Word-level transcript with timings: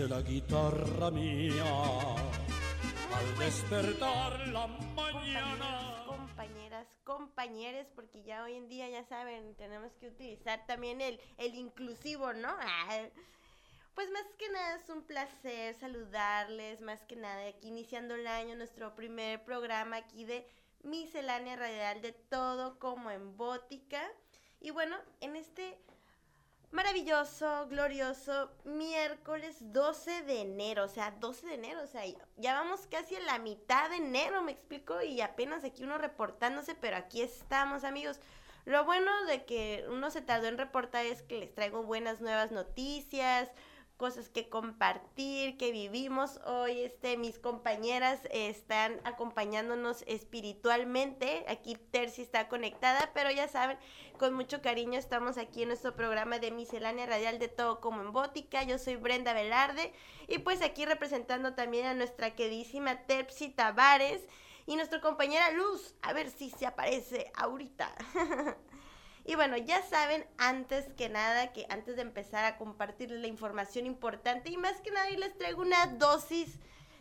de 0.00 0.08
la 0.08 0.22
guitarra 0.22 1.10
mía. 1.10 1.62
Al 3.14 3.38
despertar 3.38 4.48
la 4.48 4.66
mañana. 4.96 6.04
Compañeras, 6.06 6.86
compañeros, 7.04 7.86
porque 7.94 8.22
ya 8.22 8.42
hoy 8.42 8.54
en 8.54 8.68
día, 8.70 8.88
ya 8.88 9.04
saben, 9.04 9.54
tenemos 9.56 9.92
que 9.96 10.08
utilizar 10.08 10.64
también 10.66 11.02
el, 11.02 11.20
el 11.36 11.54
inclusivo, 11.54 12.32
¿no? 12.32 12.48
Ah, 12.48 13.08
pues 13.94 14.10
más 14.10 14.24
que 14.38 14.48
nada 14.48 14.76
es 14.76 14.88
un 14.88 15.02
placer 15.02 15.74
saludarles, 15.74 16.80
más 16.80 17.02
que 17.02 17.16
nada 17.16 17.48
aquí 17.48 17.68
iniciando 17.68 18.14
el 18.14 18.26
año, 18.26 18.56
nuestro 18.56 18.94
primer 18.94 19.44
programa 19.44 19.96
aquí 19.96 20.24
de 20.24 20.46
miscelánea 20.82 21.56
radial 21.56 22.00
de 22.00 22.12
todo 22.12 22.78
como 22.78 23.10
en 23.10 23.36
bótica. 23.36 24.02
Y 24.60 24.70
bueno, 24.70 24.96
en 25.20 25.36
este 25.36 25.78
maravilloso, 26.70 27.66
glorioso 27.68 28.50
miércoles 28.64 29.56
12 29.60 30.22
de 30.22 30.40
enero, 30.42 30.84
o 30.84 30.88
sea, 30.88 31.10
12 31.12 31.46
de 31.46 31.54
enero, 31.54 31.82
o 31.82 31.86
sea, 31.86 32.02
ya 32.36 32.54
vamos 32.54 32.86
casi 32.86 33.16
a 33.16 33.20
la 33.20 33.38
mitad 33.38 33.90
de 33.90 33.96
enero, 33.96 34.42
me 34.42 34.52
explico, 34.52 35.02
y 35.02 35.20
apenas 35.20 35.64
aquí 35.64 35.84
uno 35.84 35.98
reportándose, 35.98 36.74
pero 36.74 36.96
aquí 36.96 37.22
estamos, 37.22 37.84
amigos. 37.84 38.20
Lo 38.66 38.84
bueno 38.84 39.10
de 39.26 39.44
que 39.44 39.86
uno 39.88 40.10
se 40.10 40.20
tardó 40.20 40.46
en 40.46 40.58
reportar 40.58 41.06
es 41.06 41.22
que 41.22 41.38
les 41.38 41.54
traigo 41.54 41.82
buenas 41.82 42.20
nuevas 42.20 42.52
noticias, 42.52 43.50
cosas 44.00 44.30
que 44.30 44.48
compartir, 44.48 45.58
que 45.58 45.72
vivimos 45.72 46.40
hoy. 46.46 46.80
Este, 46.80 47.18
mis 47.18 47.38
compañeras 47.38 48.22
están 48.30 48.98
acompañándonos 49.04 50.04
espiritualmente. 50.06 51.44
Aquí 51.48 51.74
Terci 51.74 52.22
está 52.22 52.48
conectada, 52.48 53.10
pero 53.12 53.30
ya 53.30 53.46
saben, 53.46 53.76
con 54.18 54.32
mucho 54.32 54.62
cariño 54.62 54.98
estamos 54.98 55.36
aquí 55.36 55.64
en 55.64 55.68
nuestro 55.68 55.94
programa 55.96 56.38
de 56.38 56.50
miscelánea 56.50 57.04
radial 57.04 57.38
de 57.38 57.48
todo 57.48 57.82
como 57.82 58.00
en 58.00 58.12
bótica. 58.12 58.62
Yo 58.62 58.78
soy 58.78 58.96
Brenda 58.96 59.34
Velarde 59.34 59.92
y 60.28 60.38
pues 60.38 60.62
aquí 60.62 60.86
representando 60.86 61.52
también 61.52 61.84
a 61.84 61.92
nuestra 61.92 62.34
queridísima 62.34 63.02
Terpsi 63.02 63.50
Tavares 63.50 64.22
y 64.64 64.76
nuestra 64.76 65.02
compañera 65.02 65.50
Luz. 65.50 65.94
A 66.00 66.14
ver 66.14 66.30
si 66.30 66.48
se 66.48 66.64
aparece 66.64 67.30
ahorita. 67.34 67.94
Y 69.24 69.34
bueno, 69.34 69.56
ya 69.56 69.82
saben, 69.82 70.26
antes 70.38 70.86
que 70.96 71.08
nada, 71.08 71.52
que 71.52 71.66
antes 71.68 71.96
de 71.96 72.02
empezar 72.02 72.44
a 72.44 72.56
compartirles 72.56 73.20
la 73.20 73.26
información 73.26 73.86
importante 73.86 74.50
y 74.50 74.56
más 74.56 74.80
que 74.80 74.90
nada, 74.90 75.10
les 75.10 75.36
traigo 75.36 75.62
una 75.62 75.86
dosis 75.86 76.58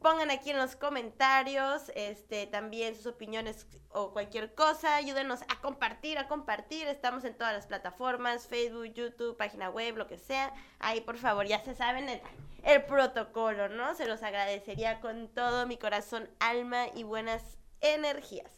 Pongan 0.00 0.30
aquí 0.30 0.50
en 0.50 0.58
los 0.58 0.76
comentarios 0.76 1.90
este, 1.96 2.46
también 2.46 2.94
sus 2.94 3.06
opiniones 3.06 3.66
o 3.90 4.12
cualquier 4.12 4.54
cosa. 4.54 4.94
Ayúdenos 4.94 5.42
a 5.42 5.60
compartir, 5.60 6.18
a 6.18 6.28
compartir. 6.28 6.86
Estamos 6.86 7.24
en 7.24 7.36
todas 7.36 7.52
las 7.52 7.66
plataformas, 7.66 8.46
Facebook, 8.46 8.94
YouTube, 8.94 9.36
página 9.36 9.70
web, 9.70 9.96
lo 9.96 10.06
que 10.06 10.16
sea. 10.16 10.54
Ahí, 10.78 11.00
por 11.00 11.18
favor, 11.18 11.46
ya 11.46 11.64
se 11.64 11.74
saben 11.74 12.08
el, 12.08 12.20
el 12.62 12.84
protocolo, 12.84 13.68
¿no? 13.68 13.96
Se 13.96 14.06
los 14.06 14.22
agradecería 14.22 15.00
con 15.00 15.26
todo 15.28 15.66
mi 15.66 15.78
corazón, 15.78 16.30
alma 16.38 16.86
y 16.94 17.02
buenas 17.02 17.42
energías. 17.80 18.52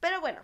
Pero 0.00 0.22
bueno, 0.22 0.40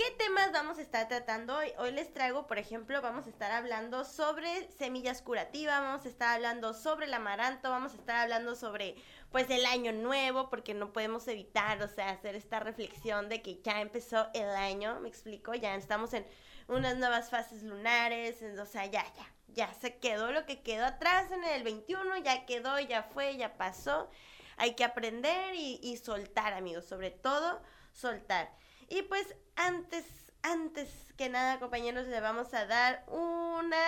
¿Qué 0.00 0.12
temas 0.12 0.50
vamos 0.50 0.78
a 0.78 0.80
estar 0.80 1.08
tratando 1.08 1.58
hoy? 1.58 1.74
Hoy 1.76 1.92
les 1.92 2.10
traigo, 2.10 2.46
por 2.46 2.56
ejemplo, 2.56 3.02
vamos 3.02 3.26
a 3.26 3.28
estar 3.28 3.52
hablando 3.52 4.06
sobre 4.06 4.66
semillas 4.72 5.20
curativas, 5.20 5.78
vamos 5.78 6.06
a 6.06 6.08
estar 6.08 6.36
hablando 6.36 6.72
sobre 6.72 7.04
el 7.04 7.12
amaranto, 7.12 7.68
vamos 7.68 7.92
a 7.92 7.96
estar 7.96 8.16
hablando 8.16 8.54
sobre, 8.54 8.94
pues, 9.30 9.50
el 9.50 9.66
año 9.66 9.92
nuevo, 9.92 10.48
porque 10.48 10.72
no 10.72 10.94
podemos 10.94 11.28
evitar, 11.28 11.82
o 11.82 11.86
sea, 11.86 12.08
hacer 12.08 12.34
esta 12.34 12.60
reflexión 12.60 13.28
de 13.28 13.42
que 13.42 13.60
ya 13.60 13.82
empezó 13.82 14.28
el 14.32 14.48
año, 14.48 14.98
me 15.00 15.08
explico, 15.10 15.52
ya 15.52 15.74
estamos 15.74 16.14
en 16.14 16.26
unas 16.66 16.96
nuevas 16.96 17.28
fases 17.28 17.62
lunares, 17.62 18.42
o 18.58 18.64
sea, 18.64 18.86
ya, 18.86 19.04
ya, 19.04 19.34
ya 19.48 19.74
se 19.74 19.98
quedó 19.98 20.32
lo 20.32 20.46
que 20.46 20.62
quedó 20.62 20.86
atrás 20.86 21.30
en 21.30 21.44
el 21.44 21.62
21, 21.62 22.16
ya 22.24 22.46
quedó, 22.46 22.80
ya 22.80 23.02
fue, 23.02 23.36
ya 23.36 23.58
pasó. 23.58 24.08
Hay 24.56 24.74
que 24.76 24.84
aprender 24.84 25.54
y, 25.56 25.78
y 25.82 25.98
soltar, 25.98 26.54
amigos, 26.54 26.86
sobre 26.86 27.10
todo 27.10 27.60
soltar. 27.92 28.50
Y 28.90 29.02
pues 29.02 29.36
antes, 29.54 30.04
antes 30.42 30.90
que 31.16 31.28
nada, 31.28 31.60
compañeros, 31.60 32.08
le 32.08 32.20
vamos 32.20 32.52
a 32.54 32.66
dar 32.66 33.04
una 33.06 33.78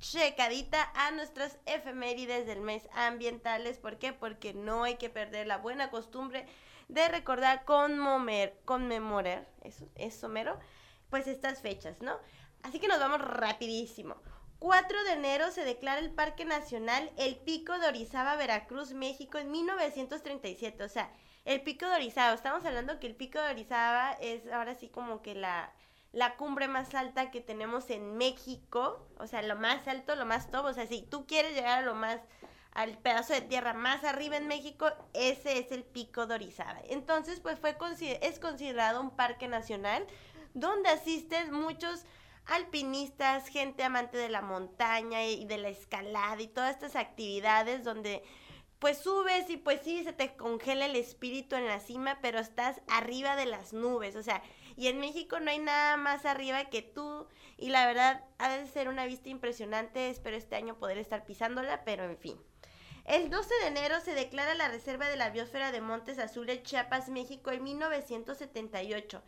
checadita 0.00 0.90
a 0.96 1.12
nuestras 1.12 1.58
efemérides 1.64 2.44
del 2.48 2.60
mes 2.60 2.88
ambientales. 2.92 3.78
¿Por 3.78 3.98
qué? 3.98 4.12
Porque 4.12 4.52
no 4.52 4.82
hay 4.82 4.96
que 4.96 5.10
perder 5.10 5.46
la 5.46 5.58
buena 5.58 5.90
costumbre 5.90 6.44
de 6.88 7.06
recordar 7.08 7.64
conmomer, 7.64 8.58
conmemorar, 8.64 9.48
eso, 9.62 9.88
eso 9.94 10.28
mero, 10.28 10.58
pues 11.08 11.28
estas 11.28 11.62
fechas, 11.62 12.00
¿no? 12.00 12.18
Así 12.64 12.80
que 12.80 12.88
nos 12.88 12.98
vamos 12.98 13.20
rapidísimo. 13.20 14.16
4 14.58 15.04
de 15.04 15.12
enero 15.12 15.52
se 15.52 15.64
declara 15.64 16.00
el 16.00 16.10
Parque 16.10 16.44
Nacional 16.44 17.10
El 17.16 17.36
Pico 17.36 17.78
de 17.78 17.86
Orizaba, 17.86 18.34
Veracruz, 18.34 18.92
México, 18.92 19.38
en 19.38 19.52
1937. 19.52 20.82
O 20.82 20.88
sea, 20.88 21.12
el 21.44 21.62
pico 21.62 21.86
de 21.86 21.94
Orizaba, 21.94 22.34
estamos 22.34 22.64
hablando 22.64 23.00
que 23.00 23.06
el 23.06 23.16
pico 23.16 23.40
de 23.40 23.50
Orizaba 23.50 24.12
es 24.20 24.46
ahora 24.52 24.74
sí 24.74 24.88
como 24.88 25.22
que 25.22 25.34
la, 25.34 25.72
la 26.12 26.36
cumbre 26.36 26.68
más 26.68 26.94
alta 26.94 27.30
que 27.30 27.40
tenemos 27.40 27.90
en 27.90 28.16
México, 28.16 29.08
o 29.18 29.26
sea, 29.26 29.42
lo 29.42 29.56
más 29.56 29.86
alto, 29.88 30.14
lo 30.14 30.26
más 30.26 30.50
top, 30.50 30.66
o 30.66 30.72
sea, 30.72 30.86
si 30.86 31.02
tú 31.02 31.26
quieres 31.26 31.54
llegar 31.54 31.78
a 31.78 31.82
lo 31.82 31.94
más, 31.94 32.20
al 32.72 32.96
pedazo 32.98 33.32
de 33.32 33.40
tierra 33.40 33.74
más 33.74 34.04
arriba 34.04 34.36
en 34.36 34.46
México, 34.46 34.90
ese 35.14 35.58
es 35.58 35.72
el 35.72 35.84
pico 35.84 36.26
de 36.26 36.34
Orizaba. 36.34 36.80
Entonces, 36.88 37.40
pues 37.40 37.58
fue 37.58 37.76
es 38.20 38.38
considerado 38.38 39.00
un 39.00 39.10
parque 39.10 39.48
nacional 39.48 40.06
donde 40.54 40.90
asisten 40.90 41.52
muchos 41.52 42.04
alpinistas, 42.46 43.48
gente 43.48 43.84
amante 43.84 44.16
de 44.16 44.28
la 44.28 44.42
montaña 44.42 45.24
y 45.24 45.44
de 45.44 45.58
la 45.58 45.68
escalada 45.68 46.40
y 46.40 46.48
todas 46.48 46.74
estas 46.74 46.96
actividades 46.96 47.84
donde 47.84 48.22
pues 48.82 48.98
subes 48.98 49.48
y 49.48 49.58
pues 49.58 49.80
sí, 49.84 50.02
se 50.02 50.12
te 50.12 50.34
congela 50.34 50.86
el 50.86 50.96
espíritu 50.96 51.54
en 51.54 51.68
la 51.68 51.78
cima, 51.78 52.18
pero 52.20 52.40
estás 52.40 52.80
arriba 52.88 53.36
de 53.36 53.46
las 53.46 53.72
nubes, 53.72 54.16
o 54.16 54.24
sea, 54.24 54.42
y 54.76 54.88
en 54.88 54.98
México 54.98 55.38
no 55.38 55.52
hay 55.52 55.60
nada 55.60 55.96
más 55.96 56.26
arriba 56.26 56.64
que 56.64 56.82
tú, 56.82 57.28
y 57.56 57.68
la 57.68 57.86
verdad 57.86 58.24
ha 58.38 58.48
de 58.48 58.66
ser 58.66 58.88
una 58.88 59.06
vista 59.06 59.28
impresionante, 59.28 60.10
espero 60.10 60.36
este 60.36 60.56
año 60.56 60.80
poder 60.80 60.98
estar 60.98 61.24
pisándola, 61.24 61.84
pero 61.84 62.02
en 62.02 62.18
fin. 62.18 62.36
El 63.04 63.30
12 63.30 63.54
de 63.60 63.68
enero 63.68 64.00
se 64.00 64.14
declara 64.14 64.56
la 64.56 64.66
Reserva 64.66 65.08
de 65.08 65.16
la 65.16 65.30
Biosfera 65.30 65.70
de 65.70 65.80
Montes 65.80 66.18
Azules, 66.18 66.64
Chiapas, 66.64 67.08
México, 67.08 67.52
en 67.52 67.62
1978. 67.62 69.22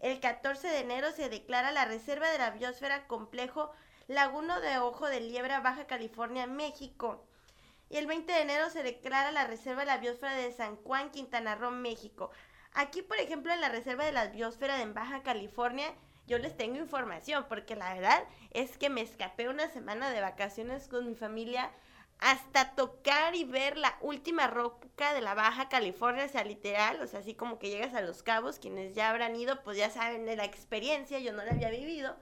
El 0.00 0.18
14 0.18 0.66
de 0.66 0.80
enero 0.80 1.12
se 1.12 1.28
declara 1.28 1.70
la 1.70 1.84
Reserva 1.84 2.28
de 2.28 2.38
la 2.38 2.50
Biosfera 2.50 3.06
Complejo 3.06 3.70
Laguno 4.08 4.60
de 4.60 4.78
Ojo 4.78 5.06
de 5.06 5.20
Liebra, 5.20 5.60
Baja 5.60 5.86
California, 5.86 6.48
México 6.48 7.24
y 7.88 7.96
el 7.96 8.06
20 8.06 8.32
de 8.32 8.40
enero 8.40 8.70
se 8.70 8.82
declara 8.82 9.30
la 9.32 9.46
Reserva 9.46 9.80
de 9.80 9.86
la 9.86 9.98
Biosfera 9.98 10.34
de 10.34 10.52
San 10.52 10.76
Juan, 10.76 11.10
Quintana 11.10 11.54
Roo, 11.54 11.70
México. 11.70 12.30
Aquí, 12.72 13.02
por 13.02 13.18
ejemplo, 13.18 13.52
en 13.52 13.60
la 13.60 13.68
Reserva 13.68 14.04
de 14.04 14.12
la 14.12 14.26
Biosfera 14.26 14.76
de 14.76 14.86
Baja 14.86 15.22
California, 15.22 15.94
yo 16.26 16.38
les 16.38 16.56
tengo 16.56 16.76
información, 16.76 17.46
porque 17.48 17.76
la 17.76 17.94
verdad 17.94 18.24
es 18.50 18.76
que 18.76 18.90
me 18.90 19.00
escapé 19.00 19.48
una 19.48 19.68
semana 19.68 20.10
de 20.10 20.20
vacaciones 20.20 20.88
con 20.88 21.06
mi 21.06 21.14
familia 21.14 21.70
hasta 22.18 22.74
tocar 22.74 23.34
y 23.36 23.44
ver 23.44 23.76
la 23.76 23.96
última 24.00 24.46
roca 24.46 25.14
de 25.14 25.20
la 25.20 25.34
Baja 25.34 25.68
California, 25.68 26.24
o 26.24 26.28
sea, 26.28 26.44
literal, 26.44 27.00
o 27.00 27.06
sea, 27.06 27.20
así 27.20 27.34
como 27.34 27.58
que 27.58 27.68
llegas 27.68 27.94
a 27.94 28.00
Los 28.00 28.22
Cabos, 28.22 28.58
quienes 28.58 28.94
ya 28.94 29.10
habrán 29.10 29.36
ido, 29.36 29.62
pues 29.62 29.76
ya 29.76 29.90
saben 29.90 30.24
de 30.24 30.36
la 30.36 30.44
experiencia, 30.44 31.18
yo 31.18 31.32
no 31.32 31.44
la 31.44 31.52
había 31.52 31.70
vivido, 31.70 32.16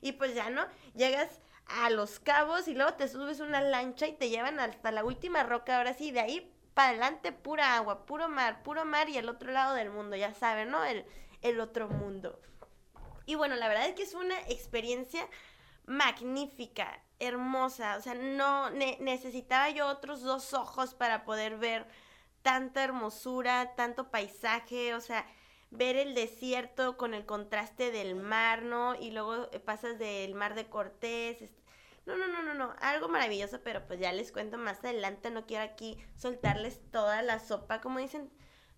y 0.00 0.12
pues 0.12 0.34
ya 0.34 0.50
no, 0.50 0.66
llegas 0.94 1.40
a 1.68 1.90
Los 1.90 2.18
Cabos 2.18 2.68
y 2.68 2.74
luego 2.74 2.94
te 2.94 3.08
subes 3.08 3.40
una 3.40 3.60
lancha 3.60 4.06
y 4.06 4.14
te 4.14 4.30
llevan 4.30 4.58
hasta 4.58 4.90
la 4.90 5.04
última 5.04 5.42
roca, 5.42 5.76
ahora 5.76 5.94
sí, 5.94 6.10
de 6.10 6.20
ahí 6.20 6.54
para 6.74 6.90
adelante 6.90 7.32
pura 7.32 7.76
agua, 7.76 8.06
puro 8.06 8.28
mar, 8.28 8.62
puro 8.62 8.84
mar 8.84 9.08
y 9.08 9.18
el 9.18 9.28
otro 9.28 9.52
lado 9.52 9.74
del 9.74 9.90
mundo, 9.90 10.16
ya 10.16 10.32
saben, 10.32 10.70
¿no? 10.70 10.84
El, 10.84 11.04
el 11.42 11.60
otro 11.60 11.88
mundo. 11.88 12.40
Y 13.26 13.34
bueno, 13.34 13.56
la 13.56 13.68
verdad 13.68 13.88
es 13.88 13.94
que 13.94 14.04
es 14.04 14.14
una 14.14 14.38
experiencia 14.42 15.28
magnífica, 15.86 17.02
hermosa, 17.18 17.96
o 17.96 18.00
sea, 18.00 18.14
no 18.14 18.70
necesitaba 18.70 19.70
yo 19.70 19.88
otros 19.88 20.22
dos 20.22 20.54
ojos 20.54 20.94
para 20.94 21.24
poder 21.24 21.58
ver 21.58 21.86
tanta 22.42 22.84
hermosura, 22.84 23.74
tanto 23.74 24.10
paisaje, 24.10 24.94
o 24.94 25.00
sea, 25.00 25.26
ver 25.70 25.96
el 25.96 26.14
desierto 26.14 26.96
con 26.96 27.14
el 27.14 27.26
contraste 27.26 27.90
del 27.90 28.14
mar, 28.14 28.62
¿no? 28.62 28.94
Y 28.94 29.10
luego 29.10 29.50
pasas 29.64 29.98
del 29.98 30.34
mar 30.34 30.54
de 30.54 30.68
Cortés, 30.68 31.38
No, 32.06 32.16
no, 32.16 32.26
no, 32.26 32.42
no, 32.42 32.54
no, 32.54 32.74
algo 32.80 33.08
maravilloso, 33.08 33.60
pero 33.62 33.86
pues 33.86 34.00
ya 34.00 34.12
les 34.12 34.32
cuento 34.32 34.56
más 34.56 34.78
adelante, 34.80 35.30
no 35.30 35.46
quiero 35.46 35.64
aquí 35.64 35.98
soltarles 36.16 36.80
toda 36.90 37.20
la 37.22 37.38
sopa, 37.38 37.82
como 37.82 37.98
dicen, 37.98 38.30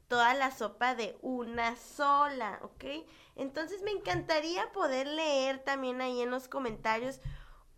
toda 0.08 0.34
la 0.34 0.50
sopa 0.50 0.96
de 0.96 1.16
una 1.22 1.76
sola, 1.76 2.58
¿ok? 2.62 3.06
Entonces 3.36 3.82
me 3.82 3.92
encantaría 3.92 4.72
poder 4.72 5.06
leer 5.06 5.60
también 5.60 6.00
ahí 6.00 6.20
en 6.20 6.30
los 6.30 6.48
comentarios 6.48 7.20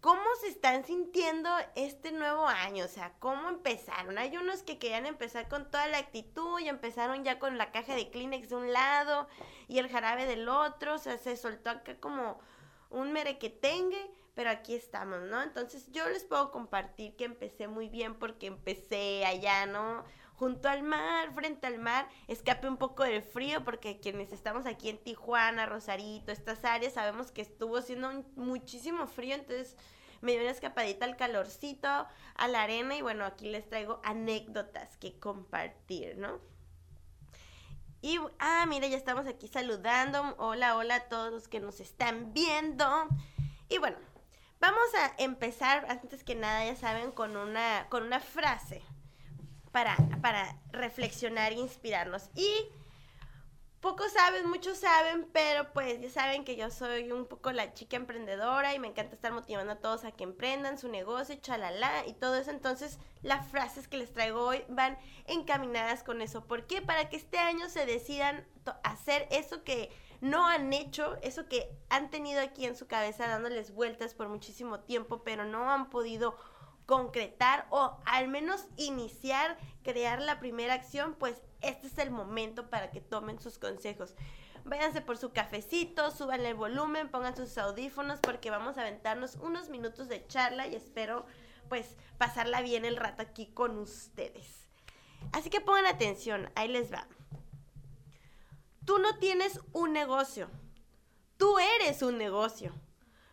cómo 0.03 0.25
se 0.41 0.49
están 0.49 0.85
sintiendo 0.85 1.49
este 1.77 2.11
nuevo 2.11 2.47
año, 2.49 2.85
o 2.85 2.89
sea, 2.89 3.15
cómo 3.21 3.49
empezaron. 3.49 4.19
Hay 4.19 4.37
unos 4.37 4.65
que 4.65 4.79
querían 4.79 5.07
empezar 5.07 5.49
con 5.49 5.71
toda 5.71 5.87
la 5.87 5.99
actitud 5.99 6.59
y 6.59 6.69
empezaron 6.69 7.23
ya 7.25 7.39
con 7.39 7.57
la 7.57 7.71
caja 7.71 7.95
de 7.95 8.11
Kleenex 8.11 8.49
de 8.49 8.57
un 8.57 8.73
lado 8.73 9.29
y 9.69 9.79
el 9.79 9.89
jarabe 9.89 10.27
del 10.27 10.49
otro, 10.49 10.97
o 10.97 10.99
sea, 10.99 11.19
se 11.19 11.37
soltó 11.37 11.71
acá 11.71 12.01
como 12.01 12.41
un 12.91 13.13
merequetengue, 13.13 14.11
pero 14.35 14.51
aquí 14.51 14.75
estamos, 14.75 15.21
¿no? 15.23 15.41
Entonces 15.41 15.87
yo 15.93 16.09
les 16.09 16.25
puedo 16.25 16.51
compartir 16.51 17.15
que 17.15 17.25
empecé 17.25 17.69
muy 17.69 17.89
bien 17.89 18.17
porque 18.17 18.49
empecé 18.49 19.25
allá, 19.25 19.67
¿no? 19.67 20.05
Junto 20.43 20.69
al 20.69 20.83
mar, 20.83 21.33
frente 21.33 21.69
al 21.69 21.79
mar, 21.79 22.09
escape 22.27 22.67
un 22.67 22.77
poco 22.77 23.05
del 23.05 23.23
frío, 23.23 23.63
porque 23.63 24.01
quienes 24.01 24.33
estamos 24.33 24.67
aquí 24.67 24.89
en 24.89 24.99
Tijuana, 24.99 25.67
Rosarito, 25.67 26.33
estas 26.33 26.65
áreas, 26.65 26.95
sabemos 26.95 27.31
que 27.31 27.43
estuvo 27.43 27.77
haciendo 27.77 28.11
muchísimo 28.35 29.07
frío, 29.07 29.37
entonces 29.37 29.77
me 30.21 30.33
dio 30.33 30.41
una 30.41 30.51
escapadita 30.51 31.05
al 31.05 31.17
calorcito, 31.17 31.87
a 31.87 32.49
la 32.49 32.65
arena, 32.65 32.97
y 32.97 33.03
bueno, 33.03 33.25
aquí 33.25 33.51
les 33.51 33.69
traigo 33.69 34.01
anécdotas 34.03 34.97
que 34.97 35.17
compartir, 35.21 36.19
¿no? 36.19 36.41
Y, 38.01 38.19
ah, 38.41 38.67
mira, 38.67 38.89
ya 38.89 38.97
estamos 38.97 39.29
aquí 39.29 39.47
saludando. 39.47 40.35
Hola, 40.39 40.77
hola 40.77 40.97
a 40.97 41.09
todos 41.09 41.31
los 41.31 41.47
que 41.47 41.61
nos 41.61 41.79
están 41.79 42.33
viendo. 42.33 43.07
Y 43.69 43.79
bueno, 43.79 43.97
vamos 44.59 44.93
a 45.01 45.15
empezar, 45.23 45.87
antes 45.89 46.25
que 46.25 46.35
nada, 46.35 46.67
ya 46.67 46.75
saben, 46.75 47.13
con 47.13 47.37
una, 47.37 47.87
con 47.91 48.03
una 48.03 48.19
frase 48.19 48.83
para, 49.73 49.97
para 50.21 50.57
reflexionar 50.71 51.53
e 51.53 51.57
inspirarnos. 51.57 52.31
Y 52.35 52.51
pocos 53.81 54.13
saben, 54.13 54.49
muchos 54.49 54.79
saben, 54.79 55.29
pero 55.33 55.73
pues 55.73 56.01
ya 56.01 56.09
saben 56.09 56.45
que 56.45 56.55
yo 56.55 56.71
soy 56.71 57.11
un 57.11 57.27
poco 57.27 57.51
la 57.51 57.75
chica 57.75 57.97
emprendedora 57.97 58.75
y 58.75 58.79
me 58.79 58.87
encanta 58.87 59.17
estar 59.17 59.33
motivando 59.33 59.73
a 59.73 59.81
todos 59.81 60.05
a 60.05 60.13
que 60.13 60.23
emprendan 60.23 60.79
su 60.79 60.89
negocio, 60.89 61.35
chalala 61.37 62.07
y 62.07 62.13
todo 62.13 62.37
eso. 62.37 62.53
Entonces, 62.53 63.01
las 63.23 63.49
frases 63.49 63.89
que 63.89 63.97
les 63.97 64.13
traigo 64.13 64.41
hoy 64.45 64.65
van 64.69 64.97
encaminadas 65.27 66.05
con 66.05 66.23
eso. 66.23 66.45
¿Por 66.45 66.67
qué? 66.69 66.81
Para 66.81 67.09
que 67.09 67.17
este 67.17 67.39
año 67.39 67.69
se 67.69 67.85
decidan 67.85 68.47
hacer 68.85 69.27
eso 69.33 69.65
que 69.65 69.91
no 70.21 70.47
han 70.47 70.73
hecho, 70.73 71.19
eso 71.23 71.49
que 71.49 71.69
han 71.91 72.09
tenido 72.09 72.41
aquí 72.41 72.65
en 72.65 72.77
su 72.77 72.87
cabeza 72.87 73.27
dándoles 73.27 73.75
vueltas 73.75 74.15
por 74.15 74.29
muchísimo 74.29 74.79
tiempo, 74.79 75.25
pero 75.25 75.45
no 75.45 75.69
han 75.69 75.91
podido 75.91 76.37
concretar 76.87 77.67
o 77.71 77.99
al 78.05 78.29
menos 78.29 78.67
iniciar, 78.77 79.59
crear 79.83 80.21
la 80.21 80.41
primera 80.41 80.75
acción, 80.75 81.15
pues 81.19 81.41
este 81.61 81.87
es 81.87 81.99
el 81.99 82.11
momento 82.11 82.69
para 82.71 82.91
que 82.91 83.01
tomen 83.01 83.41
sus 83.41 83.59
consejos. 83.59 84.15
Váyanse 84.65 85.01
por 85.01 85.17
su 85.19 85.33
cafecito, 85.33 86.11
suban 86.11 86.45
el 86.45 86.55
volumen, 86.55 87.11
pongan 87.11 87.37
sus 87.37 87.59
audífonos 87.59 88.21
porque 88.21 88.51
vamos 88.51 88.79
a 88.79 88.83
aventarnos 88.83 89.37
unos 89.37 89.69
minutos 89.69 90.09
de 90.09 90.27
charla 90.27 90.67
y 90.67 90.75
espero 90.75 91.27
pues 91.69 91.97
pasarla 92.19 92.61
bien 92.61 92.85
el 92.85 92.97
rato 92.97 93.23
aquí 93.23 93.47
con 93.47 93.79
ustedes. 93.79 94.69
Así 95.33 95.51
que 95.51 95.61
pongan 95.61 95.87
atención, 95.87 96.51
ahí 96.55 96.69
les 96.69 96.93
va. 96.93 97.07
Tú 98.85 98.99
no 98.99 99.19
tienes 99.19 99.61
un 99.73 99.93
negocio, 99.93 100.51
tú 101.37 101.59
eres 101.59 102.03
un 102.03 102.19
negocio. 102.19 102.73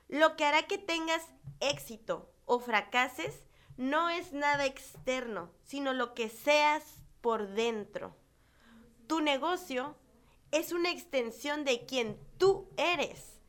Lo 0.07 0.35
que 0.35 0.45
hará 0.45 0.63
que 0.63 0.77
tengas 0.77 1.21
éxito 1.59 2.31
o 2.49 2.59
fracases 2.59 3.43
no 3.77 4.09
es 4.09 4.33
nada 4.33 4.65
externo, 4.65 5.51
sino 5.63 5.93
lo 5.93 6.15
que 6.15 6.29
seas 6.29 6.83
por 7.21 7.49
dentro. 7.49 8.15
Tu 9.05 9.21
negocio 9.21 9.95
es 10.51 10.71
una 10.71 10.89
extensión 10.89 11.63
de 11.63 11.85
quien 11.85 12.19
tú 12.39 12.67
eres. 12.75 13.39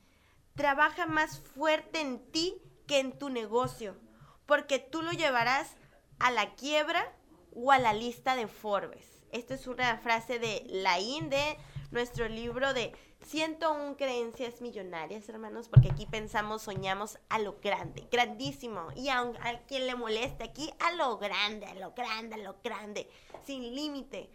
Trabaja 0.54 1.06
más 1.06 1.40
fuerte 1.40 2.02
en 2.02 2.30
ti 2.30 2.60
que 2.86 2.98
en 2.98 3.18
tu 3.18 3.30
negocio, 3.30 3.96
porque 4.44 4.78
tú 4.78 5.00
lo 5.00 5.12
llevarás 5.12 5.76
a 6.18 6.30
la 6.30 6.54
quiebra 6.54 7.10
o 7.54 7.72
a 7.72 7.78
la 7.78 7.94
lista 7.94 8.36
de 8.36 8.48
Forbes. 8.48 9.24
Esta 9.32 9.54
es 9.54 9.66
una 9.66 9.96
frase 9.96 10.38
de 10.38 10.62
Laín 10.68 11.30
de 11.30 11.56
nuestro 11.90 12.28
libro 12.28 12.74
de 12.74 12.92
101 13.30 13.96
creencias 13.96 14.60
millonarias, 14.60 15.28
hermanos, 15.28 15.68
porque 15.68 15.88
aquí 15.88 16.04
pensamos, 16.04 16.62
soñamos 16.62 17.20
a 17.28 17.38
lo 17.38 17.60
grande, 17.62 18.08
grandísimo. 18.10 18.88
Y 18.96 19.08
a, 19.08 19.20
a 19.20 19.60
quien 19.68 19.86
le 19.86 19.94
moleste 19.94 20.42
aquí, 20.42 20.68
a 20.80 20.90
lo 20.94 21.16
grande, 21.16 21.66
a 21.66 21.74
lo 21.74 21.92
grande, 21.92 22.34
a 22.34 22.38
lo 22.38 22.56
grande, 22.64 23.08
sin 23.46 23.62
límite. 23.76 24.30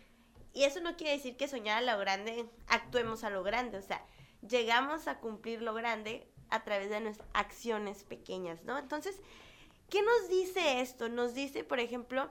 Y 0.54 0.64
eso 0.64 0.80
no 0.80 0.96
quiere 0.96 1.12
decir 1.12 1.36
que 1.36 1.50
soñar 1.50 1.80
a 1.80 1.94
lo 1.94 2.00
grande, 2.00 2.50
actuemos 2.68 3.26
a 3.26 3.30
lo 3.30 3.44
grande. 3.44 3.80
O 3.80 3.82
sea, 3.82 4.02
llegamos 4.48 5.10
a 5.10 5.20
cumplir 5.20 5.62
lo 5.62 5.74
grande 5.74 6.32
a 6.50 6.64
través 6.64 6.90
de 6.90 7.02
nuestras 7.02 7.28
acciones 7.34 8.06
pequeñas, 8.06 8.64
¿no? 8.64 8.78
Entonces, 8.78 9.20
¿qué 9.90 10.02
nos 10.04 10.30
dice 10.30 10.80
esto? 10.80 11.10
Nos 11.10 11.34
dice, 11.34 11.66
por 11.66 11.82
ejemplo, 11.82 12.30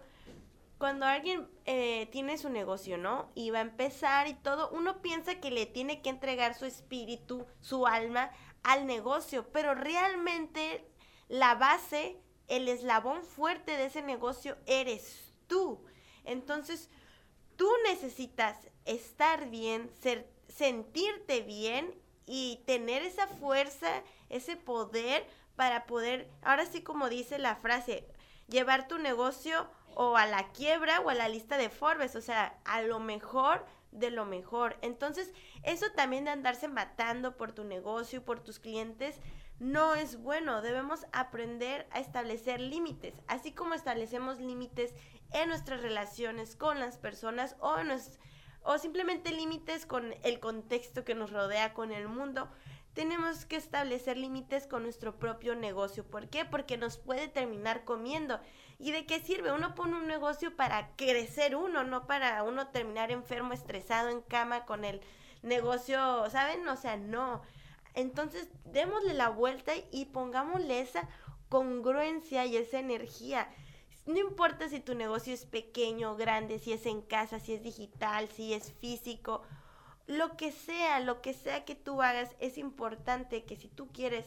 cuando 0.79 1.07
alguien 1.07 1.49
eh, 1.67 2.09
tiene 2.11 2.37
su 2.37 2.51
negocio, 2.51 2.99
¿no? 2.99 3.31
Y 3.35 3.51
va 3.51 3.59
a 3.59 3.63
empezar 3.63 4.29
y 4.29 4.35
todo, 4.35 4.71
uno 4.71 5.01
piensa 5.01 5.41
que 5.41 5.51
le 5.51 5.67
tiene 5.67 6.03
que 6.03 6.11
entregar 6.11 6.55
su 6.55 6.65
espíritu, 6.65 7.47
su 7.61 7.87
alma 7.87 8.31
al 8.63 8.87
negocio, 8.87 9.51
pero 9.53 9.75
realmente 9.75 10.85
la 11.29 11.55
base, 11.55 12.19
el 12.49 12.69
eslabón 12.69 13.23
fuerte 13.23 13.77
de 13.77 13.87
ese 13.87 14.03
negocio 14.03 14.57
eres 14.67 15.33
tú. 15.47 15.85
Entonces, 16.25 16.91
tú 17.57 17.69
necesitas 17.85 18.59
estar 18.85 19.49
bien, 19.51 19.91
ser, 20.01 20.29
sentirte 20.49 21.43
bien 21.43 21.95
y 22.27 22.63
tener 22.67 23.03
esa 23.03 23.27
fuerza, 23.27 24.03
ese 24.29 24.57
poder 24.57 25.27
para 25.57 25.87
poder, 25.87 26.29
ahora 26.43 26.67
sí 26.67 26.83
como 26.83 27.09
dice 27.09 27.39
la 27.39 27.57
frase, 27.57 28.07
llevar 28.49 28.89
tu 28.89 28.99
negocio 28.99 29.69
o 29.97 30.17
a 30.17 30.27
la 30.27 30.49
quiebra 30.53 31.01
o 31.01 31.11
a 31.11 31.15
la 31.15 31.29
lista 31.29 31.57
de 31.57 31.71
Forbes, 31.71 32.17
o 32.17 32.21
sea, 32.21 32.59
a 32.65 32.83
lo 32.83 33.01
mejor 33.01 33.65
de 33.95 34.11
lo 34.11 34.27
mejor. 34.27 34.77
Entonces, 34.83 35.33
eso 35.63 35.87
también 35.95 36.25
de 36.25 36.33
andarse 36.33 36.69
matando 36.69 37.37
por 37.37 37.53
tu 37.53 37.65
negocio 37.65 38.19
y 38.19 38.23
por 38.23 38.41
tus 38.41 38.59
clientes 38.59 39.21
no 39.61 39.95
es 39.95 40.21
bueno. 40.21 40.63
Debemos 40.63 41.07
aprender 41.13 41.87
a 41.93 42.01
establecer 42.01 42.61
límites, 42.61 43.15
así 43.29 43.53
como 43.53 43.75
establecemos 43.75 44.41
límites 44.41 44.95
en 45.33 45.49
nuestras 45.49 45.81
relaciones 45.81 46.57
con 46.57 46.81
las 46.81 46.99
personas 46.99 47.57
o, 47.61 47.77
o 48.63 48.79
simplemente 48.79 49.31
límites 49.31 49.87
con 49.87 50.15
el 50.23 50.41
contexto 50.41 51.05
que 51.05 51.15
nos 51.15 51.31
rodea, 51.31 51.73
con 51.73 51.93
el 51.93 52.09
mundo 52.09 52.49
tenemos 52.95 53.45
que 53.45 53.57
establecer 53.57 54.17
límites 54.17 54.67
con 54.67 54.85
nuestro 54.85 55.19
propio 55.19 55.57
negocio. 55.57 56.05
¿Por 56.05 56.29
qué? 56.29 56.45
Porque 56.45 56.77
nos 56.77 56.97
puede 56.97 57.27
terminar 57.29 57.85
comiendo. 57.85 58.41
¿Y 58.79 58.93
de 58.93 59.05
qué 59.05 59.21
sirve? 59.21 59.53
Uno 59.53 59.75
pone 59.75 59.97
un 59.97 60.07
negocio 60.07 60.55
para 60.57 60.95
crecer 60.97 61.57
uno, 61.57 61.83
no 61.85 62.07
para 62.07 62.43
uno 62.45 62.69
terminar 62.69 63.11
enfermo, 63.11 63.53
estresado 63.53 64.11
en 64.11 64.23
cama 64.23 64.65
con 64.65 64.85
el 64.85 65.01
negocio, 65.43 66.31
¿saben? 66.31 66.67
O 66.69 66.77
sea, 66.77 66.97
no. 66.97 67.43
Entonces, 67.95 68.49
démosle 68.65 69.15
la 69.15 69.29
vuelta 69.29 69.73
y 69.91 70.07
pongámosle 70.07 70.81
esa 70.81 71.09
congruencia 71.49 72.47
y 72.47 72.57
esa 72.57 72.79
energía. 72.79 73.49
No 74.07 74.19
importa 74.19 74.69
si 74.69 74.81
tu 74.81 74.95
negocio 74.95 75.35
es 75.35 75.47
pequeño 75.47 76.13
o 76.13 76.17
grande, 76.17 76.59
si 76.59 76.73
es 76.73 76.87
en 76.87 77.03
casa, 77.03 77.41
si 77.41 77.55
es 77.55 77.63
digital, 77.63 78.29
si 78.29 78.53
es 78.53 78.73
físico, 78.73 79.43
lo 80.07 80.37
que 80.37 80.53
sea, 80.53 81.01
lo 81.01 81.23
que 81.23 81.35
sea 81.35 81.65
que 81.65 81.75
tú 81.75 82.03
hagas, 82.03 82.37
es 82.39 82.59
importante 82.59 83.45
que 83.45 83.57
si 83.57 83.69
tú 83.69 83.91
quieres 83.93 84.27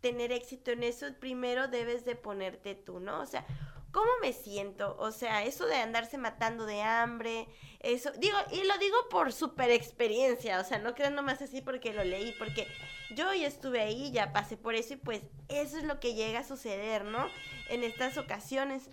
tener 0.00 0.32
éxito 0.32 0.70
en 0.70 0.82
eso, 0.82 1.06
primero 1.18 1.68
debes 1.68 2.04
de 2.04 2.16
ponerte 2.16 2.74
tú, 2.74 3.00
¿no? 3.00 3.20
O 3.20 3.26
sea, 3.26 3.46
¿cómo 3.92 4.10
me 4.20 4.34
siento? 4.34 4.94
O 4.98 5.10
sea, 5.10 5.44
eso 5.44 5.66
de 5.66 5.76
andarse 5.76 6.18
matando 6.18 6.66
de 6.66 6.82
hambre, 6.82 7.48
eso, 7.80 8.10
digo, 8.18 8.36
y 8.52 8.62
lo 8.64 8.76
digo 8.78 8.96
por 9.10 9.32
super 9.32 9.70
experiencia, 9.70 10.60
o 10.60 10.64
sea, 10.64 10.78
no 10.78 10.94
creo 10.94 11.10
nomás 11.10 11.40
así 11.40 11.62
porque 11.62 11.94
lo 11.94 12.04
leí, 12.04 12.34
porque 12.38 12.68
yo 13.14 13.32
ya 13.32 13.46
estuve 13.46 13.80
ahí, 13.80 14.12
ya 14.12 14.32
pasé 14.32 14.58
por 14.58 14.74
eso 14.74 14.94
y 14.94 14.96
pues 14.96 15.22
eso 15.48 15.78
es 15.78 15.84
lo 15.84 15.98
que 15.98 16.14
llega 16.14 16.40
a 16.40 16.44
suceder, 16.44 17.06
¿no? 17.06 17.26
En 17.70 17.84
estas 17.84 18.18
ocasiones. 18.18 18.90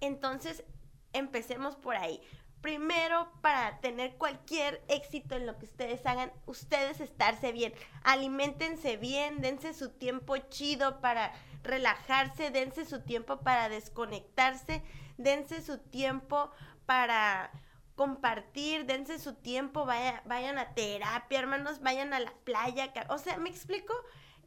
Entonces, 0.00 0.64
empecemos 1.12 1.76
por 1.76 1.96
ahí. 1.96 2.20
Primero, 2.64 3.30
para 3.42 3.78
tener 3.80 4.16
cualquier 4.16 4.82
éxito 4.88 5.34
en 5.34 5.44
lo 5.44 5.58
que 5.58 5.66
ustedes 5.66 6.06
hagan, 6.06 6.32
ustedes 6.46 6.98
estarse 6.98 7.52
bien, 7.52 7.74
alimentense 8.04 8.96
bien, 8.96 9.42
dense 9.42 9.74
su 9.74 9.90
tiempo 9.90 10.38
chido 10.38 11.02
para 11.02 11.34
relajarse, 11.62 12.50
dense 12.50 12.86
su 12.86 13.02
tiempo 13.02 13.40
para 13.40 13.68
desconectarse, 13.68 14.82
dense 15.18 15.60
su 15.60 15.76
tiempo 15.76 16.52
para 16.86 17.50
compartir, 17.96 18.86
dense 18.86 19.18
su 19.18 19.34
tiempo, 19.34 19.84
vayan 19.84 20.56
a 20.56 20.72
terapia, 20.72 21.40
hermanos, 21.40 21.82
vayan 21.82 22.14
a 22.14 22.20
la 22.20 22.32
playa, 22.44 22.94
o 23.10 23.18
sea, 23.18 23.36
¿me 23.36 23.50
explico? 23.50 23.92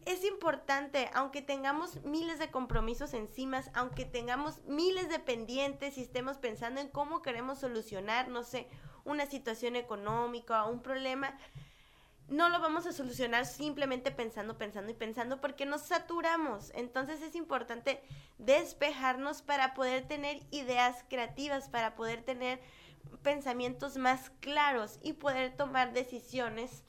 Es 0.07 0.23
importante, 0.23 1.09
aunque 1.13 1.41
tengamos 1.41 2.01
miles 2.05 2.39
de 2.39 2.49
compromisos 2.49 3.13
encima, 3.13 3.61
aunque 3.73 4.05
tengamos 4.05 4.63
miles 4.63 5.09
de 5.09 5.19
pendientes 5.19 5.97
y 5.97 6.01
estemos 6.01 6.37
pensando 6.37 6.79
en 6.79 6.87
cómo 6.87 7.21
queremos 7.21 7.59
solucionar, 7.59 8.29
no 8.29 8.43
sé, 8.45 8.69
una 9.03 9.25
situación 9.25 9.75
económica 9.75 10.63
o 10.63 10.71
un 10.71 10.81
problema, 10.81 11.37
no 12.29 12.47
lo 12.47 12.61
vamos 12.61 12.85
a 12.85 12.93
solucionar 12.93 13.45
simplemente 13.45 14.11
pensando, 14.11 14.57
pensando 14.57 14.91
y 14.91 14.95
pensando 14.95 15.41
porque 15.41 15.65
nos 15.65 15.81
saturamos. 15.81 16.71
Entonces 16.73 17.21
es 17.21 17.35
importante 17.35 18.01
despejarnos 18.37 19.41
para 19.41 19.73
poder 19.73 20.07
tener 20.07 20.39
ideas 20.51 21.03
creativas, 21.09 21.67
para 21.67 21.95
poder 21.95 22.23
tener 22.23 22.61
pensamientos 23.23 23.97
más 23.97 24.29
claros 24.39 24.99
y 25.01 25.13
poder 25.13 25.57
tomar 25.57 25.91
decisiones, 25.91 26.85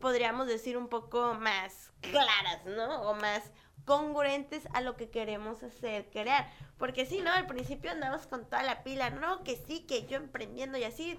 podríamos 0.00 0.46
decir, 0.46 0.76
un 0.76 0.88
poco 0.88 1.34
más 1.34 1.92
claras, 2.00 2.64
¿no? 2.66 3.02
O 3.02 3.14
más 3.14 3.50
congruentes 3.84 4.66
a 4.74 4.80
lo 4.80 4.96
que 4.96 5.10
queremos 5.10 5.62
hacer, 5.62 6.10
crear. 6.10 6.50
Porque 6.78 7.06
si 7.06 7.20
no, 7.20 7.32
al 7.32 7.46
principio 7.46 7.90
andamos 7.90 8.26
con 8.26 8.44
toda 8.44 8.62
la 8.62 8.82
pila, 8.84 9.10
no, 9.10 9.42
que 9.44 9.56
sí, 9.56 9.80
que 9.86 10.06
yo 10.06 10.16
emprendiendo 10.16 10.78
y 10.78 10.84
así. 10.84 11.18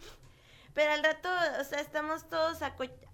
Pero 0.73 0.93
al 0.93 1.03
rato, 1.03 1.29
o 1.59 1.63
sea, 1.63 1.79
estamos 1.79 2.29
todos 2.29 2.59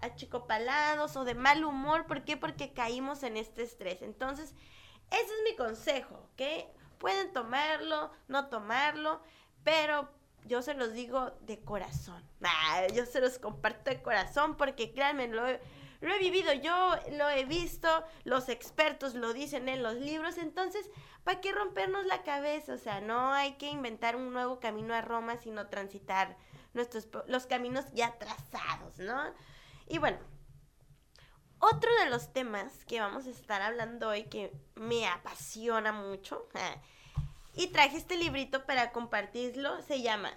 achicopalados 0.00 1.16
o 1.16 1.24
de 1.24 1.34
mal 1.34 1.64
humor. 1.64 2.06
¿Por 2.06 2.24
qué? 2.24 2.36
Porque 2.36 2.72
caímos 2.72 3.22
en 3.22 3.36
este 3.36 3.62
estrés. 3.62 4.02
Entonces, 4.02 4.54
ese 5.10 5.22
es 5.22 5.42
mi 5.44 5.56
consejo, 5.56 6.28
¿ok? 6.32 6.42
Pueden 6.98 7.32
tomarlo, 7.32 8.10
no 8.28 8.48
tomarlo, 8.48 9.22
pero 9.64 10.08
yo 10.46 10.62
se 10.62 10.74
los 10.74 10.92
digo 10.92 11.32
de 11.42 11.60
corazón. 11.60 12.22
Ah, 12.42 12.86
yo 12.94 13.04
se 13.06 13.20
los 13.20 13.38
comparto 13.38 13.90
de 13.90 14.02
corazón 14.02 14.56
porque 14.56 14.92
créanme, 14.92 15.28
lo 15.28 15.46
he, 15.46 15.60
lo 16.00 16.14
he 16.14 16.18
vivido, 16.18 16.52
yo 16.52 16.94
lo 17.12 17.28
he 17.28 17.44
visto, 17.44 17.88
los 18.24 18.48
expertos 18.48 19.14
lo 19.14 19.32
dicen 19.32 19.68
en 19.68 19.82
los 19.82 19.94
libros, 19.96 20.38
entonces, 20.38 20.88
¿para 21.24 21.40
qué 21.40 21.52
rompernos 21.52 22.06
la 22.06 22.22
cabeza? 22.22 22.74
O 22.74 22.78
sea, 22.78 23.00
no 23.00 23.32
hay 23.32 23.54
que 23.54 23.68
inventar 23.68 24.16
un 24.16 24.32
nuevo 24.32 24.60
camino 24.60 24.94
a 24.94 25.02
Roma, 25.02 25.36
sino 25.36 25.68
transitar 25.68 26.36
nuestros 26.74 27.08
los 27.26 27.46
caminos 27.46 27.86
ya 27.92 28.18
trazados, 28.18 28.98
¿no? 28.98 29.34
Y 29.88 29.98
bueno, 29.98 30.18
otro 31.58 31.90
de 32.00 32.10
los 32.10 32.32
temas 32.32 32.84
que 32.84 33.00
vamos 33.00 33.26
a 33.26 33.30
estar 33.30 33.62
hablando 33.62 34.08
hoy 34.10 34.24
que 34.24 34.52
me 34.74 35.08
apasiona 35.08 35.92
mucho, 35.92 36.48
y 37.56 37.68
traje 37.68 37.96
este 37.96 38.16
librito 38.16 38.66
para 38.66 38.92
compartirlo, 38.92 39.82
se 39.82 40.02
llama 40.02 40.30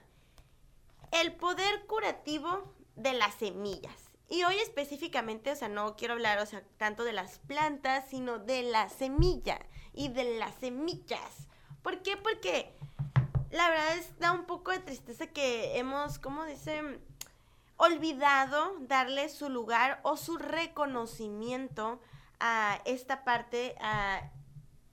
El 1.11 1.35
poder 1.35 1.85
curativo 1.85 2.73
de 2.95 3.13
las 3.13 3.35
semillas. 3.35 4.09
Y 4.29 4.43
hoy 4.43 4.55
específicamente, 4.57 5.51
o 5.51 5.55
sea, 5.55 5.67
no 5.67 5.95
quiero 5.95 6.13
hablar, 6.13 6.39
o 6.39 6.45
sea, 6.45 6.63
tanto 6.77 7.03
de 7.03 7.13
las 7.13 7.39
plantas, 7.39 8.05
sino 8.09 8.39
de 8.39 8.63
la 8.63 8.87
semilla 8.89 9.59
y 9.93 10.09
de 10.09 10.37
las 10.37 10.55
semillas. 10.55 11.47
¿Por 11.81 12.01
qué? 12.03 12.15
Porque 12.15 12.73
la 13.51 13.69
verdad 13.69 13.97
es, 13.97 14.17
da 14.19 14.31
un 14.31 14.45
poco 14.45 14.71
de 14.71 14.79
tristeza 14.79 15.27
que 15.27 15.77
hemos, 15.77 16.19
¿cómo 16.19 16.45
dice? 16.45 16.99
Olvidado 17.77 18.75
darle 18.81 19.29
su 19.29 19.49
lugar 19.49 19.99
o 20.03 20.15
su 20.15 20.37
reconocimiento 20.37 21.99
a 22.39 22.79
esta 22.85 23.23
parte, 23.23 23.75
a 23.81 24.31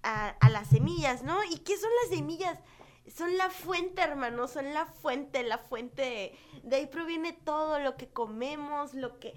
a, 0.06 0.48
las 0.48 0.68
semillas, 0.68 1.22
¿no? 1.22 1.42
¿Y 1.44 1.58
qué 1.58 1.76
son 1.76 1.90
las 2.02 2.16
semillas? 2.16 2.58
Son 3.12 3.36
la 3.36 3.50
fuente, 3.50 4.02
hermano, 4.02 4.48
son 4.48 4.72
la 4.72 4.86
fuente, 4.86 5.42
la 5.42 5.58
fuente. 5.58 6.36
De 6.62 6.76
ahí 6.76 6.86
proviene 6.86 7.32
todo 7.32 7.78
lo 7.78 7.96
que 7.96 8.08
comemos, 8.08 8.94
lo 8.94 9.18
que... 9.18 9.34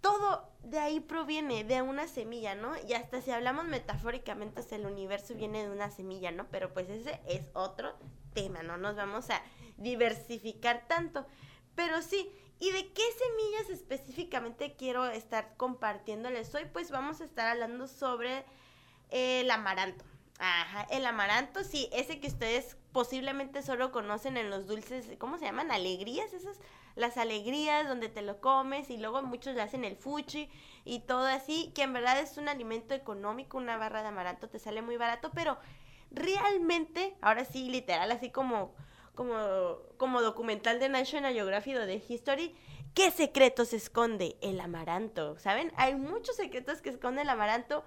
Todo 0.00 0.48
de 0.62 0.78
ahí 0.78 1.00
proviene 1.00 1.64
de 1.64 1.82
una 1.82 2.06
semilla, 2.06 2.54
¿no? 2.54 2.72
Y 2.88 2.94
hasta 2.94 3.20
si 3.20 3.32
hablamos 3.32 3.64
metafóricamente, 3.64 4.62
el 4.70 4.86
universo 4.86 5.34
viene 5.34 5.64
de 5.64 5.70
una 5.70 5.90
semilla, 5.90 6.30
¿no? 6.30 6.46
Pero 6.50 6.72
pues 6.72 6.88
ese 6.88 7.20
es 7.26 7.42
otro 7.52 7.94
tema, 8.32 8.62
no 8.62 8.76
nos 8.76 8.94
vamos 8.94 9.28
a 9.30 9.42
diversificar 9.76 10.86
tanto. 10.86 11.26
Pero 11.74 12.00
sí, 12.00 12.30
¿y 12.60 12.70
de 12.70 12.92
qué 12.92 13.02
semillas 13.18 13.70
específicamente 13.70 14.76
quiero 14.76 15.04
estar 15.06 15.56
compartiéndoles 15.56 16.54
hoy? 16.54 16.66
Pues 16.72 16.92
vamos 16.92 17.20
a 17.20 17.24
estar 17.24 17.48
hablando 17.48 17.88
sobre 17.88 18.44
el 19.10 19.50
amaranto. 19.50 20.04
Ajá, 20.40 20.86
el 20.90 21.04
amaranto, 21.04 21.64
sí, 21.64 21.88
ese 21.92 22.20
que 22.20 22.28
ustedes 22.28 22.76
posiblemente 22.92 23.60
solo 23.62 23.90
conocen 23.90 24.36
en 24.36 24.50
los 24.50 24.68
dulces, 24.68 25.10
¿cómo 25.18 25.36
se 25.36 25.46
llaman? 25.46 25.72
Alegrías, 25.72 26.32
esas, 26.32 26.60
las 26.94 27.16
alegrías 27.16 27.88
donde 27.88 28.08
te 28.08 28.22
lo 28.22 28.40
comes 28.40 28.88
y 28.88 28.98
luego 28.98 29.20
muchos 29.22 29.56
le 29.56 29.62
hacen 29.62 29.84
el 29.84 29.96
fuchi 29.96 30.48
y 30.84 31.00
todo 31.00 31.26
así, 31.26 31.72
que 31.74 31.82
en 31.82 31.92
verdad 31.92 32.20
es 32.20 32.38
un 32.38 32.48
alimento 32.48 32.94
económico, 32.94 33.58
una 33.58 33.76
barra 33.76 34.02
de 34.02 34.08
amaranto 34.08 34.48
te 34.48 34.60
sale 34.60 34.80
muy 34.80 34.96
barato, 34.96 35.32
pero 35.34 35.58
realmente, 36.12 37.16
ahora 37.20 37.44
sí, 37.44 37.68
literal, 37.68 38.10
así 38.12 38.30
como, 38.30 38.74
como, 39.16 39.78
como 39.96 40.22
documental 40.22 40.78
de 40.78 40.88
National 40.88 41.34
Geographic 41.34 41.76
o 41.76 41.86
de 41.86 42.02
History, 42.08 42.54
¿qué 42.94 43.10
secretos 43.10 43.72
esconde 43.72 44.36
el 44.40 44.60
amaranto? 44.60 45.36
¿Saben? 45.38 45.72
Hay 45.76 45.96
muchos 45.96 46.36
secretos 46.36 46.80
que 46.80 46.90
esconde 46.90 47.22
el 47.22 47.28
amaranto 47.28 47.84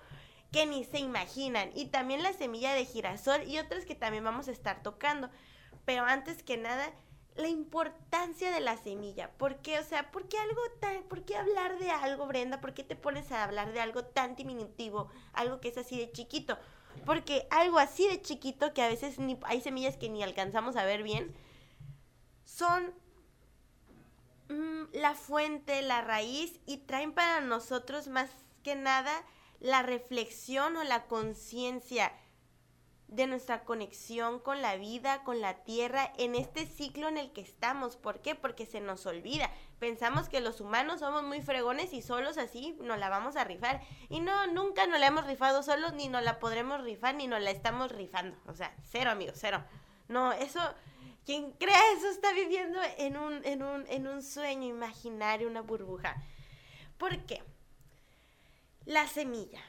que 0.51 0.65
ni 0.65 0.83
se 0.83 0.99
imaginan. 0.99 1.71
Y 1.75 1.85
también 1.85 2.23
la 2.23 2.33
semilla 2.33 2.73
de 2.73 2.85
girasol 2.85 3.43
y 3.47 3.57
otras 3.57 3.85
que 3.85 3.95
también 3.95 4.23
vamos 4.23 4.47
a 4.47 4.51
estar 4.51 4.83
tocando. 4.83 5.29
Pero 5.85 6.03
antes 6.03 6.43
que 6.43 6.57
nada, 6.57 6.91
la 7.35 7.47
importancia 7.47 8.51
de 8.51 8.59
la 8.59 8.77
semilla. 8.77 9.31
¿Por 9.37 9.57
qué? 9.57 9.79
O 9.79 9.83
sea, 9.83 10.11
¿por 10.11 10.27
qué 10.27 10.37
algo 10.37 10.61
tan, 10.79 11.03
por 11.03 11.23
qué 11.23 11.37
hablar 11.37 11.79
de 11.79 11.89
algo, 11.89 12.27
Brenda? 12.27 12.59
¿Por 12.59 12.73
qué 12.73 12.83
te 12.83 12.95
pones 12.95 13.31
a 13.31 13.43
hablar 13.43 13.71
de 13.71 13.79
algo 13.79 14.03
tan 14.03 14.35
diminutivo? 14.35 15.09
Algo 15.33 15.61
que 15.61 15.69
es 15.69 15.77
así 15.77 15.97
de 15.97 16.11
chiquito. 16.11 16.57
Porque 17.05 17.47
algo 17.49 17.79
así 17.79 18.07
de 18.07 18.21
chiquito, 18.21 18.73
que 18.73 18.81
a 18.81 18.89
veces 18.89 19.17
ni, 19.17 19.39
hay 19.43 19.61
semillas 19.61 19.95
que 19.95 20.09
ni 20.09 20.21
alcanzamos 20.21 20.75
a 20.75 20.83
ver 20.83 21.03
bien, 21.03 21.33
son 22.43 22.93
mm, 24.49 24.83
la 24.93 25.15
fuente, 25.15 25.81
la 25.81 26.01
raíz 26.01 26.59
y 26.65 26.79
traen 26.79 27.13
para 27.13 27.39
nosotros 27.39 28.09
más 28.09 28.29
que 28.61 28.75
nada 28.75 29.23
la 29.61 29.83
reflexión 29.83 30.75
o 30.75 30.83
la 30.83 31.05
conciencia 31.05 32.11
de 33.07 33.27
nuestra 33.27 33.65
conexión 33.65 34.39
con 34.39 34.61
la 34.61 34.77
vida, 34.77 35.23
con 35.23 35.41
la 35.41 35.63
tierra, 35.63 36.11
en 36.17 36.33
este 36.33 36.65
ciclo 36.65 37.09
en 37.09 37.17
el 37.17 37.31
que 37.33 37.41
estamos. 37.41 37.97
¿Por 37.97 38.21
qué? 38.21 38.35
Porque 38.35 38.65
se 38.65 38.79
nos 38.79 39.05
olvida. 39.05 39.51
Pensamos 39.79 40.29
que 40.29 40.39
los 40.39 40.61
humanos 40.61 41.01
somos 41.01 41.23
muy 41.23 41.41
fregones 41.41 41.93
y 41.93 42.01
solos 42.01 42.37
así 42.37 42.77
nos 42.81 42.97
la 42.97 43.09
vamos 43.09 43.35
a 43.35 43.43
rifar. 43.43 43.81
Y 44.09 44.21
no, 44.21 44.47
nunca 44.47 44.87
nos 44.87 44.99
la 44.99 45.07
hemos 45.07 45.27
rifado 45.27 45.61
solos, 45.61 45.93
ni 45.93 46.07
nos 46.07 46.23
la 46.23 46.39
podremos 46.39 46.81
rifar, 46.83 47.15
ni 47.15 47.27
nos 47.27 47.41
la 47.41 47.51
estamos 47.51 47.91
rifando. 47.91 48.37
O 48.47 48.53
sea, 48.53 48.73
cero, 48.89 49.11
amigos, 49.11 49.35
cero. 49.37 49.61
No, 50.07 50.31
eso, 50.31 50.61
quien 51.25 51.51
crea 51.51 51.81
eso 51.97 52.07
está 52.09 52.31
viviendo 52.31 52.79
en 52.97 53.17
un, 53.17 53.45
en 53.45 53.61
un, 53.61 53.85
en 53.89 54.07
un 54.07 54.23
sueño 54.23 54.67
imaginario, 54.67 55.49
una 55.49 55.61
burbuja. 55.61 56.15
¿Por 56.97 57.25
qué? 57.25 57.43
La 58.85 59.07
semilla. 59.07 59.61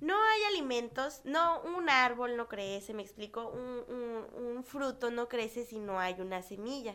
No 0.00 0.20
hay 0.22 0.44
alimentos, 0.44 1.22
no, 1.24 1.60
un 1.62 1.88
árbol 1.88 2.36
no 2.36 2.48
crece, 2.48 2.94
me 2.94 3.02
explico, 3.02 3.48
un, 3.48 3.84
un, 3.88 4.64
fruto 4.64 5.10
no 5.10 5.28
crece 5.28 5.64
si 5.64 5.78
no 5.78 5.98
hay 5.98 6.20
una 6.20 6.42
semilla. 6.42 6.94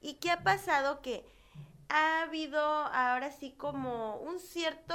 ¿Y 0.00 0.14
qué 0.14 0.30
ha 0.30 0.42
pasado? 0.42 1.02
Que 1.02 1.24
ha 1.88 2.22
habido 2.22 2.60
ahora 2.60 3.30
sí 3.30 3.52
como 3.52 4.16
un 4.16 4.40
cierto, 4.40 4.94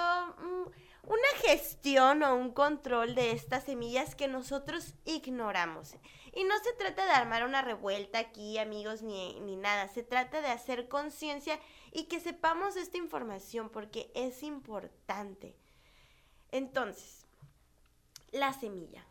una 1.03 1.41
gestión 1.41 2.23
o 2.23 2.35
un 2.35 2.51
control 2.51 3.15
de 3.15 3.31
estas 3.31 3.63
semillas 3.63 4.15
que 4.15 4.27
nosotros 4.27 4.95
ignoramos. 5.05 5.95
Y 6.33 6.43
no 6.43 6.55
se 6.59 6.73
trata 6.73 7.05
de 7.05 7.11
armar 7.11 7.45
una 7.45 7.61
revuelta 7.61 8.19
aquí, 8.19 8.57
amigos, 8.57 9.03
ni, 9.03 9.39
ni 9.39 9.55
nada. 9.55 9.87
Se 9.87 10.03
trata 10.03 10.41
de 10.41 10.49
hacer 10.49 10.87
conciencia 10.87 11.59
y 11.91 12.03
que 12.05 12.19
sepamos 12.19 12.75
esta 12.75 12.97
información 12.97 13.69
porque 13.69 14.11
es 14.15 14.43
importante. 14.43 15.55
Entonces, 16.51 17.25
la 18.31 18.53
semilla. 18.53 19.05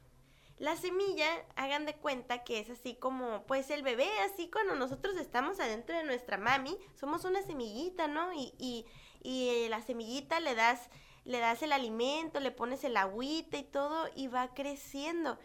La 0.58 0.76
semilla, 0.76 1.26
hagan 1.54 1.84
de 1.84 1.94
cuenta 1.96 2.42
que 2.42 2.60
es 2.60 2.70
así 2.70 2.94
como, 2.94 3.44
pues 3.46 3.70
el 3.70 3.82
bebé, 3.82 4.08
así 4.20 4.50
cuando 4.50 4.74
nosotros 4.74 5.16
estamos 5.16 5.60
adentro 5.60 5.96
de 5.96 6.04
nuestra 6.04 6.38
mami, 6.38 6.78
somos 6.98 7.24
una 7.24 7.42
semillita, 7.42 8.08
¿no? 8.08 8.32
Y, 8.32 8.54
y, 8.58 8.86
y 9.22 9.48
eh, 9.50 9.68
la 9.68 9.82
semillita 9.82 10.40
le 10.40 10.54
das, 10.54 10.88
le 11.24 11.40
das 11.40 11.62
el 11.62 11.72
alimento, 11.72 12.40
le 12.40 12.52
pones 12.52 12.84
el 12.84 12.96
agüita 12.96 13.58
y 13.58 13.64
todo, 13.64 14.08
y 14.14 14.28
va 14.28 14.54
creciendo. 14.54 15.38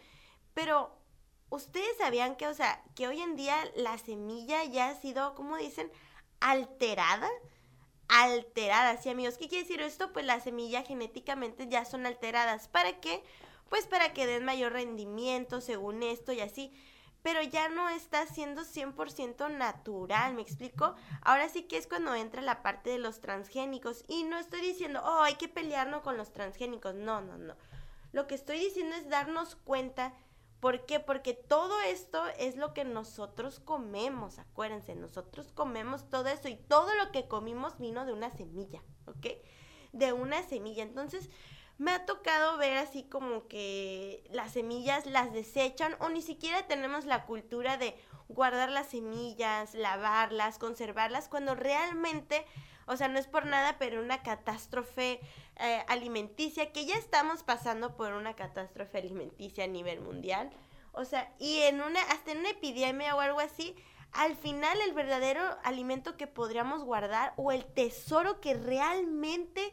Pero, 0.54 0.96
¿ustedes 1.50 1.98
sabían 1.98 2.36
que, 2.36 2.46
o 2.46 2.54
sea, 2.54 2.82
que 2.94 3.06
hoy 3.06 3.20
en 3.20 3.36
día 3.36 3.56
la 3.76 3.98
semilla 3.98 4.64
ya 4.64 4.88
ha 4.88 4.94
sido, 4.94 5.34
¿cómo 5.34 5.58
dicen? 5.58 5.92
alterada? 6.42 7.30
Alteradas. 8.12 9.04
Y 9.06 9.08
amigos, 9.08 9.38
¿qué 9.38 9.48
quiere 9.48 9.64
decir 9.64 9.80
esto? 9.80 10.12
Pues 10.12 10.26
las 10.26 10.44
semillas 10.44 10.86
genéticamente 10.86 11.68
ya 11.68 11.84
son 11.84 12.04
alteradas. 12.06 12.68
¿Para 12.68 13.00
qué? 13.00 13.22
Pues 13.70 13.86
para 13.86 14.12
que 14.12 14.26
den 14.26 14.44
mayor 14.44 14.72
rendimiento 14.72 15.60
según 15.62 16.02
esto 16.02 16.32
y 16.32 16.40
así. 16.40 16.72
pero 17.22 17.40
ya 17.42 17.68
no 17.68 17.88
está 17.88 18.26
siendo 18.26 18.62
100% 18.62 19.48
natural, 19.56 20.34
¿me 20.34 20.42
explico? 20.42 20.94
Ahora 21.22 21.48
sí 21.48 21.62
que 21.62 21.76
es 21.76 21.86
cuando 21.86 22.14
entra 22.14 22.42
la 22.42 22.62
parte 22.62 22.90
de 22.90 22.98
los 22.98 23.20
transgénicos 23.20 24.04
y 24.08 24.24
no 24.24 24.38
estoy 24.38 24.60
diciendo, 24.60 25.00
oh, 25.04 25.22
hay 25.22 25.34
que 25.36 25.48
pelearnos 25.48 26.02
con 26.02 26.16
los 26.16 26.32
transgénicos, 26.32 26.94
no, 26.94 27.20
no, 27.20 27.38
no. 27.38 27.54
Lo 28.12 28.26
que 28.26 28.34
estoy 28.34 28.58
diciendo 28.58 28.96
es 28.96 29.08
darnos 29.08 29.54
cuenta, 29.54 30.12
¿por 30.62 30.86
qué? 30.86 31.00
Porque 31.00 31.34
todo 31.34 31.80
esto 31.80 32.22
es 32.38 32.54
lo 32.54 32.72
que 32.72 32.84
nosotros 32.84 33.58
comemos, 33.58 34.38
acuérdense, 34.38 34.94
nosotros 34.94 35.50
comemos 35.50 36.08
todo 36.08 36.28
eso 36.28 36.46
y 36.46 36.54
todo 36.54 36.94
lo 36.94 37.10
que 37.10 37.26
comimos 37.26 37.80
vino 37.80 38.06
de 38.06 38.12
una 38.12 38.30
semilla, 38.30 38.80
¿ok? 39.06 39.26
De 39.90 40.12
una 40.12 40.44
semilla, 40.44 40.84
entonces 40.84 41.30
me 41.78 41.90
ha 41.90 42.06
tocado 42.06 42.58
ver 42.58 42.78
así 42.78 43.02
como 43.02 43.48
que 43.48 44.22
las 44.30 44.52
semillas 44.52 45.04
las 45.06 45.32
desechan 45.32 45.96
o 45.98 46.10
ni 46.10 46.22
siquiera 46.22 46.68
tenemos 46.68 47.06
la 47.06 47.26
cultura 47.26 47.76
de 47.76 47.96
guardar 48.28 48.70
las 48.70 48.86
semillas, 48.86 49.74
lavarlas, 49.74 50.58
conservarlas, 50.58 51.28
cuando 51.28 51.56
realmente, 51.56 52.46
o 52.92 52.96
sea, 52.96 53.08
no 53.08 53.18
es 53.18 53.26
por 53.26 53.46
nada, 53.46 53.76
pero 53.78 54.02
una 54.02 54.22
catástrofe 54.22 55.20
eh, 55.56 55.84
alimenticia, 55.88 56.72
que 56.72 56.84
ya 56.84 56.96
estamos 56.96 57.42
pasando 57.42 57.96
por 57.96 58.12
una 58.12 58.34
catástrofe 58.34 58.98
alimenticia 58.98 59.64
a 59.64 59.68
nivel 59.68 60.00
mundial, 60.00 60.50
o 60.92 61.04
sea, 61.04 61.32
y 61.38 61.60
en 61.60 61.80
una, 61.80 62.00
hasta 62.02 62.32
en 62.32 62.38
una 62.38 62.50
epidemia 62.50 63.16
o 63.16 63.20
algo 63.20 63.40
así, 63.40 63.74
al 64.12 64.36
final 64.36 64.78
el 64.82 64.92
verdadero 64.92 65.42
alimento 65.64 66.18
que 66.18 66.26
podríamos 66.26 66.84
guardar 66.84 67.32
o 67.36 67.50
el 67.50 67.64
tesoro 67.64 68.40
que 68.40 68.52
realmente 68.52 69.72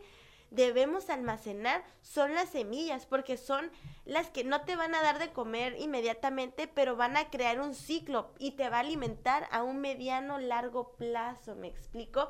debemos 0.49 1.09
almacenar 1.09 1.83
son 2.01 2.33
las 2.33 2.49
semillas, 2.49 3.05
porque 3.05 3.38
son 3.38 3.69
las 4.05 4.29
que 4.29 4.43
no 4.43 4.61
te 4.61 4.75
van 4.75 4.95
a 4.95 5.01
dar 5.01 5.19
de 5.19 5.31
comer 5.31 5.75
inmediatamente, 5.77 6.67
pero 6.67 6.95
van 6.95 7.17
a 7.17 7.29
crear 7.29 7.59
un 7.59 7.75
ciclo 7.75 8.31
y 8.39 8.51
te 8.51 8.69
va 8.69 8.77
a 8.77 8.81
alimentar 8.81 9.47
a 9.51 9.63
un 9.63 9.79
mediano 9.79 10.39
largo 10.39 10.93
plazo, 10.93 11.55
¿me 11.55 11.67
explico? 11.67 12.29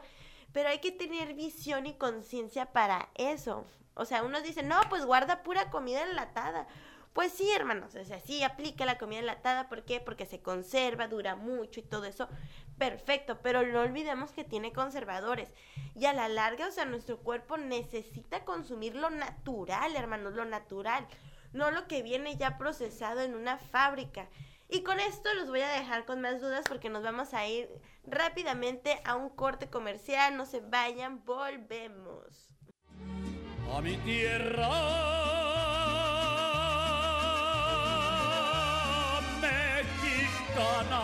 Pero 0.54 0.70
hay 0.70 0.80
que 0.80 0.92
tener 0.92 1.34
visión 1.34 1.86
y 1.86 1.94
conciencia 1.96 2.68
para 2.68 3.10
eso. 3.16 3.66
O 3.94 4.06
sea, 4.06 4.24
unos 4.24 4.44
dicen, 4.44 4.68
no, 4.68 4.80
pues 4.90 5.06
guarda 5.06 5.44
pura 5.44 5.70
comida 5.70 6.04
enlatada. 6.04 6.68
Pues 7.14 7.34
sí, 7.34 7.52
hermanos, 7.52 7.96
o 7.96 8.06
sea, 8.06 8.20
sí 8.20 8.44
aplica 8.44 8.86
la 8.86 8.98
comida 8.98 9.20
enlatada, 9.20 9.68
¿por 9.68 9.84
qué? 9.84 10.00
Porque 10.00 10.26
se 10.26 10.42
conserva, 10.42 11.08
dura 11.08 11.36
mucho 11.36 11.80
y 11.80 11.84
todo 11.84 12.06
eso, 12.06 12.30
perfecto, 12.78 13.40
pero 13.42 13.66
no 13.66 13.82
olvidemos 13.82 14.32
que 14.32 14.44
tiene 14.44 14.72
conservadores. 14.72 15.52
Y 15.96 16.06
a 16.06 16.14
la 16.14 16.30
larga, 16.30 16.68
o 16.68 16.72
sea, 16.72 16.86
nuestro 16.86 17.18
cuerpo 17.18 17.58
necesita 17.58 18.46
consumir 18.46 18.96
lo 18.96 19.10
natural, 19.10 19.96
hermanos, 19.96 20.34
lo 20.34 20.46
natural, 20.46 21.08
no 21.52 21.72
lo 21.72 21.88
que 21.88 22.04
viene 22.04 22.38
ya 22.38 22.58
procesado 22.58 23.22
en 23.22 23.34
una 23.34 23.58
fábrica. 23.58 24.30
Y 24.72 24.84
con 24.84 25.00
esto 25.00 25.34
los 25.34 25.50
voy 25.50 25.62
a 25.62 25.70
dejar 25.70 26.06
con 26.06 26.22
más 26.22 26.40
dudas 26.40 26.64
porque 26.68 26.90
nos 26.90 27.02
vamos 27.04 27.34
a 27.34 27.48
ir 27.48 27.68
rápidamente 28.06 29.02
a 29.04 29.16
un 29.16 29.30
corte 29.30 29.68
comercial. 29.68 30.38
No 30.38 30.46
se 30.46 30.60
vayan, 30.60 31.26
volvemos. 31.26 32.54
A 33.76 33.82
mi 33.82 33.98
tierra 33.98 34.70
mexicana. 39.42 41.02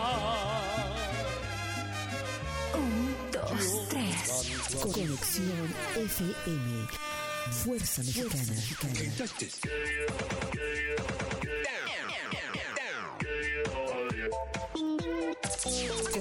Conexión 4.80 5.74
FM. 5.96 6.88
Fuerza 7.50 8.02
Mexicana. 8.02 8.54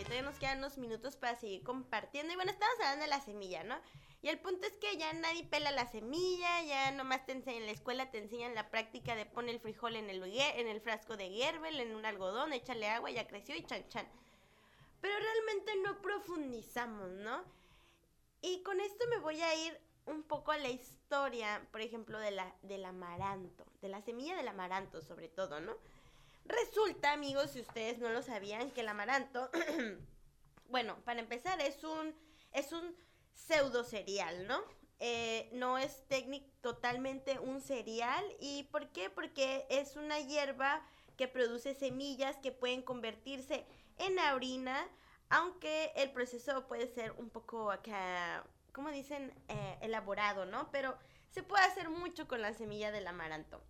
Todavía 0.00 0.22
nos 0.22 0.38
quedan 0.38 0.58
unos 0.58 0.78
minutos 0.78 1.16
para 1.16 1.36
seguir 1.36 1.62
compartiendo. 1.62 2.32
Y 2.32 2.36
bueno, 2.36 2.50
estamos 2.50 2.74
hablando 2.80 3.04
de 3.04 3.10
la 3.10 3.20
semilla, 3.20 3.62
¿no? 3.64 3.80
Y 4.22 4.28
el 4.28 4.38
punto 4.38 4.66
es 4.66 4.72
que 4.74 4.96
ya 4.96 5.12
nadie 5.12 5.44
pela 5.44 5.72
la 5.72 5.90
semilla, 5.90 6.62
ya 6.62 6.92
nomás 6.92 7.26
te 7.26 7.32
enseñan 7.32 7.62
en 7.62 7.66
la 7.66 7.72
escuela, 7.72 8.10
te 8.10 8.18
enseñan 8.18 8.54
la 8.54 8.70
práctica 8.70 9.16
de 9.16 9.26
poner 9.26 9.56
el 9.56 9.60
frijol 9.60 9.96
en 9.96 10.08
el, 10.10 10.22
en 10.22 10.68
el 10.68 10.80
frasco 10.80 11.16
de 11.16 11.28
Gerber, 11.30 11.74
en 11.74 11.94
un 11.94 12.06
algodón, 12.06 12.52
échale 12.52 12.88
agua, 12.88 13.10
ya 13.10 13.26
creció 13.26 13.56
y 13.56 13.64
chan 13.64 13.88
chan. 13.88 14.08
Pero 15.00 15.14
realmente 15.18 15.72
no 15.82 16.00
profundizamos, 16.00 17.10
¿no? 17.10 17.42
Y 18.40 18.62
con 18.62 18.80
esto 18.80 19.04
me 19.08 19.18
voy 19.18 19.40
a 19.42 19.54
ir 19.66 19.80
un 20.06 20.22
poco 20.22 20.52
a 20.52 20.58
la 20.58 20.68
historia, 20.68 21.66
por 21.72 21.80
ejemplo, 21.80 22.18
de 22.18 22.30
la, 22.30 22.54
del 22.62 22.84
amaranto, 22.84 23.64
de 23.80 23.88
la 23.88 24.02
semilla 24.02 24.36
del 24.36 24.48
amaranto 24.48 25.02
sobre 25.02 25.28
todo, 25.28 25.60
¿no? 25.60 25.76
Resulta, 26.44 27.12
amigos, 27.12 27.50
si 27.52 27.60
ustedes 27.60 27.98
no 27.98 28.10
lo 28.10 28.22
sabían, 28.22 28.70
que 28.70 28.80
el 28.80 28.88
amaranto, 28.88 29.50
bueno, 30.68 30.96
para 31.04 31.20
empezar, 31.20 31.60
es 31.60 31.84
un, 31.84 32.14
es 32.52 32.72
un 32.72 32.96
pseudo 33.34 33.84
cereal, 33.84 34.46
¿no? 34.46 34.62
Eh, 34.98 35.48
no 35.52 35.78
es 35.78 36.06
técnico 36.06 36.46
totalmente 36.60 37.38
un 37.38 37.60
cereal. 37.60 38.24
¿Y 38.40 38.64
por 38.70 38.88
qué? 38.92 39.10
Porque 39.10 39.66
es 39.68 39.96
una 39.96 40.20
hierba 40.20 40.80
que 41.16 41.28
produce 41.28 41.74
semillas 41.74 42.36
que 42.36 42.52
pueden 42.52 42.82
convertirse 42.82 43.66
en 43.98 44.18
harina, 44.18 44.88
aunque 45.28 45.92
el 45.96 46.12
proceso 46.12 46.66
puede 46.68 46.86
ser 46.86 47.12
un 47.12 47.30
poco 47.30 47.70
acá, 47.70 48.44
como 48.72 48.90
dicen, 48.90 49.32
eh, 49.48 49.78
elaborado, 49.80 50.46
¿no? 50.46 50.70
Pero 50.70 50.96
se 51.30 51.42
puede 51.42 51.64
hacer 51.64 51.88
mucho 51.88 52.28
con 52.28 52.40
la 52.40 52.52
semilla 52.52 52.92
del 52.92 53.06
amaranto. 53.06 53.62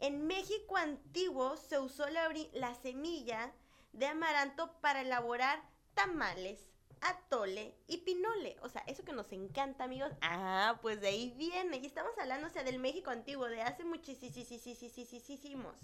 En 0.00 0.26
México 0.26 0.76
antiguo 0.76 1.56
se 1.56 1.78
usó 1.78 2.08
la, 2.08 2.28
la 2.52 2.74
semilla 2.74 3.52
de 3.92 4.06
amaranto 4.06 4.72
para 4.80 5.00
elaborar 5.00 5.60
tamales, 5.94 6.68
atole 7.00 7.74
y 7.86 7.98
pinole. 7.98 8.56
O 8.62 8.68
sea, 8.68 8.82
eso 8.86 9.04
que 9.04 9.12
nos 9.12 9.32
encanta, 9.32 9.84
amigos. 9.84 10.12
Ah, 10.20 10.78
pues 10.82 11.00
de 11.00 11.08
ahí 11.08 11.34
viene. 11.36 11.78
Y 11.78 11.86
estamos 11.86 12.12
hablando, 12.18 12.46
o 12.46 12.50
sea, 12.50 12.62
del 12.62 12.78
México 12.78 13.10
antiguo, 13.10 13.46
de 13.46 13.62
hace 13.62 13.84
muchísimos. 13.84 15.74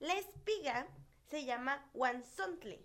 La 0.00 0.14
espiga 0.14 0.86
se 1.30 1.44
llama 1.44 1.88
guanzontle 1.94 2.84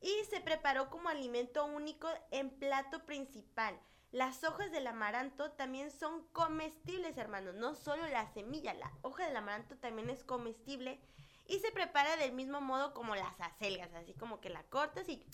y 0.00 0.24
se 0.30 0.40
preparó 0.40 0.90
como 0.90 1.08
alimento 1.08 1.64
único 1.64 2.08
en 2.30 2.50
plato 2.50 3.04
principal. 3.04 3.78
Las 4.12 4.44
hojas 4.44 4.70
del 4.70 4.86
amaranto 4.86 5.50
también 5.52 5.90
son 5.90 6.26
comestibles, 6.28 7.18
hermanos. 7.18 7.54
No 7.54 7.74
solo 7.74 8.06
la 8.08 8.26
semilla, 8.32 8.72
la 8.74 8.92
hoja 9.02 9.26
del 9.26 9.36
amaranto 9.36 9.76
también 9.76 10.10
es 10.10 10.24
comestible 10.24 11.00
y 11.46 11.58
se 11.58 11.72
prepara 11.72 12.16
del 12.16 12.32
mismo 12.32 12.60
modo 12.60 12.94
como 12.94 13.14
las 13.14 13.40
acelgas, 13.40 13.92
así 13.94 14.14
como 14.14 14.40
que 14.40 14.50
la 14.50 14.62
cortas 14.64 15.08
y 15.08 15.24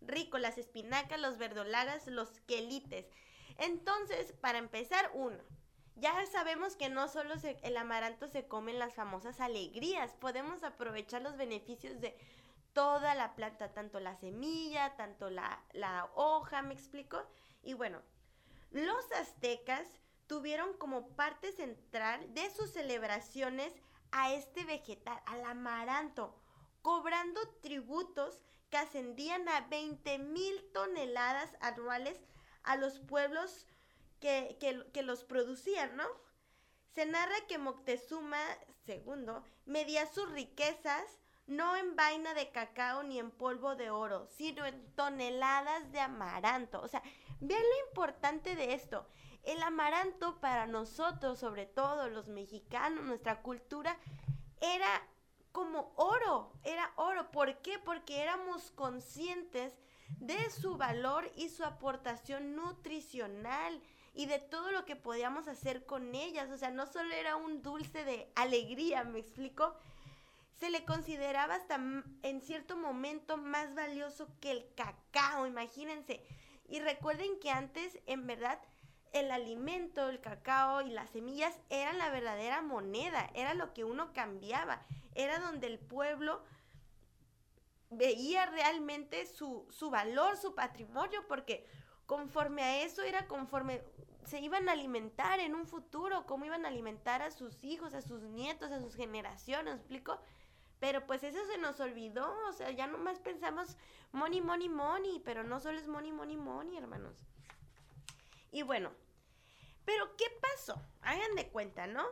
rico, 0.00 0.38
las 0.38 0.58
espinacas, 0.58 1.20
los 1.20 1.38
verdolagas, 1.38 2.06
los 2.06 2.40
quelites. 2.40 3.06
Entonces, 3.58 4.32
para 4.40 4.58
empezar, 4.58 5.10
uno, 5.14 5.38
ya 5.96 6.14
sabemos 6.26 6.76
que 6.76 6.88
no 6.88 7.08
solo 7.08 7.34
el 7.62 7.76
amaranto 7.76 8.28
se 8.28 8.46
come 8.46 8.72
en 8.72 8.78
las 8.78 8.94
famosas 8.94 9.40
alegrías, 9.40 10.14
podemos 10.14 10.62
aprovechar 10.64 11.22
los 11.22 11.36
beneficios 11.36 12.00
de 12.00 12.16
toda 12.72 13.14
la 13.14 13.36
planta, 13.36 13.72
tanto 13.72 14.00
la 14.00 14.16
semilla, 14.16 14.96
tanto 14.96 15.30
la, 15.30 15.62
la 15.72 16.10
hoja, 16.14 16.62
¿me 16.62 16.74
explico? 16.74 17.22
Y 17.64 17.74
bueno, 17.74 18.02
los 18.70 19.12
aztecas 19.12 19.86
tuvieron 20.26 20.72
como 20.74 21.08
parte 21.16 21.52
central 21.52 22.32
de 22.34 22.50
sus 22.50 22.70
celebraciones 22.70 23.72
a 24.10 24.32
este 24.32 24.64
vegetal, 24.64 25.20
al 25.26 25.44
amaranto, 25.44 26.34
cobrando 26.82 27.40
tributos 27.62 28.40
que 28.70 28.76
ascendían 28.76 29.48
a 29.48 29.62
20 29.68 30.18
mil 30.18 30.70
toneladas 30.72 31.56
anuales 31.60 32.20
a 32.62 32.76
los 32.76 33.00
pueblos 33.00 33.66
que, 34.20 34.56
que, 34.92 35.02
los 35.02 35.24
producían, 35.24 35.96
¿no? 35.96 36.06
Se 36.94 37.06
narra 37.06 37.34
que 37.48 37.58
Moctezuma 37.58 38.38
II 38.86 39.42
medía 39.66 40.06
sus 40.06 40.30
riquezas 40.30 41.18
no 41.46 41.76
en 41.76 41.94
vaina 41.94 42.32
de 42.34 42.50
cacao 42.50 43.02
ni 43.02 43.18
en 43.18 43.30
polvo 43.30 43.76
de 43.76 43.90
oro, 43.90 44.26
sino 44.28 44.64
en 44.64 44.94
toneladas 44.94 45.92
de 45.92 46.00
amaranto. 46.00 46.80
O 46.80 46.88
sea, 46.88 47.02
vean 47.40 47.62
lo 47.62 47.88
importante 47.88 48.56
de 48.56 48.74
esto. 48.74 49.06
El 49.42 49.62
amaranto 49.62 50.40
para 50.40 50.66
nosotros, 50.66 51.38
sobre 51.38 51.66
todo 51.66 52.08
los 52.08 52.28
mexicanos, 52.28 53.04
nuestra 53.04 53.42
cultura, 53.42 53.98
era 54.60 55.02
como 55.52 55.92
oro, 55.96 56.52
era 56.64 56.92
oro. 56.96 57.30
¿Por 57.30 57.58
qué? 57.58 57.78
Porque 57.78 58.22
éramos 58.22 58.70
conscientes 58.70 59.74
de 60.18 60.50
su 60.50 60.76
valor 60.76 61.30
y 61.36 61.48
su 61.48 61.64
aportación 61.64 62.56
nutricional 62.56 63.80
y 64.14 64.26
de 64.26 64.38
todo 64.38 64.70
lo 64.70 64.84
que 64.84 64.96
podíamos 64.96 65.48
hacer 65.48 65.84
con 65.86 66.14
ellas. 66.14 66.50
O 66.50 66.56
sea, 66.56 66.70
no 66.70 66.86
solo 66.86 67.12
era 67.14 67.36
un 67.36 67.62
dulce 67.62 68.04
de 68.04 68.30
alegría, 68.34 69.04
¿me 69.04 69.18
explico? 69.18 69.76
Se 70.58 70.70
le 70.70 70.84
consideraba 70.84 71.56
hasta 71.56 71.76
en 72.22 72.40
cierto 72.40 72.76
momento 72.76 73.36
más 73.36 73.74
valioso 73.74 74.28
que 74.40 74.52
el 74.52 74.66
cacao, 74.74 75.46
imagínense. 75.46 76.24
Y 76.66 76.80
recuerden 76.80 77.38
que 77.40 77.50
antes, 77.50 77.98
en 78.06 78.26
verdad, 78.26 78.60
el 79.12 79.30
alimento, 79.30 80.08
el 80.08 80.20
cacao 80.20 80.82
y 80.82 80.90
las 80.90 81.10
semillas 81.10 81.58
eran 81.70 81.98
la 81.98 82.10
verdadera 82.10 82.62
moneda, 82.62 83.30
era 83.34 83.54
lo 83.54 83.72
que 83.72 83.84
uno 83.84 84.12
cambiaba, 84.12 84.82
era 85.14 85.38
donde 85.38 85.68
el 85.68 85.78
pueblo 85.78 86.42
veía 87.90 88.46
realmente 88.46 89.26
su, 89.26 89.66
su 89.70 89.90
valor, 89.90 90.36
su 90.36 90.54
patrimonio, 90.54 91.24
porque 91.28 91.64
conforme 92.06 92.62
a 92.62 92.82
eso 92.82 93.02
era 93.02 93.28
conforme 93.28 93.82
se 94.24 94.40
iban 94.40 94.68
a 94.68 94.72
alimentar 94.72 95.38
en 95.40 95.54
un 95.54 95.66
futuro, 95.66 96.26
cómo 96.26 96.44
iban 96.44 96.64
a 96.64 96.68
alimentar 96.68 97.22
a 97.22 97.30
sus 97.30 97.62
hijos, 97.62 97.94
a 97.94 98.02
sus 98.02 98.22
nietos, 98.22 98.72
a 98.72 98.80
sus 98.80 98.96
generaciones, 98.96 99.74
¿me 99.74 99.80
explico? 99.80 100.18
Pero 100.84 101.06
pues 101.06 101.24
eso 101.24 101.38
se 101.46 101.56
nos 101.56 101.80
olvidó, 101.80 102.30
o 102.46 102.52
sea, 102.52 102.70
ya 102.70 102.86
nomás 102.86 103.18
pensamos 103.18 103.78
money, 104.12 104.42
money, 104.42 104.68
money, 104.68 105.18
pero 105.24 105.42
no 105.42 105.58
solo 105.58 105.78
es 105.78 105.88
money, 105.88 106.12
money, 106.12 106.36
money, 106.36 106.76
hermanos. 106.76 107.16
Y 108.52 108.60
bueno, 108.64 108.92
pero 109.86 110.14
¿qué 110.18 110.26
pasó? 110.42 110.78
Hagan 111.00 111.36
de 111.36 111.48
cuenta, 111.48 111.86
¿no? 111.86 112.04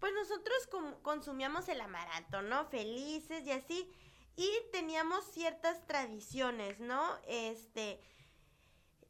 Pues 0.00 0.12
nosotros 0.14 0.68
consumíamos 1.02 1.68
el 1.68 1.80
amaranto, 1.80 2.42
¿no? 2.42 2.66
Felices 2.66 3.46
y 3.46 3.52
así. 3.52 3.88
Y 4.34 4.50
teníamos 4.72 5.24
ciertas 5.26 5.86
tradiciones, 5.86 6.80
¿no? 6.80 7.20
Este, 7.28 8.00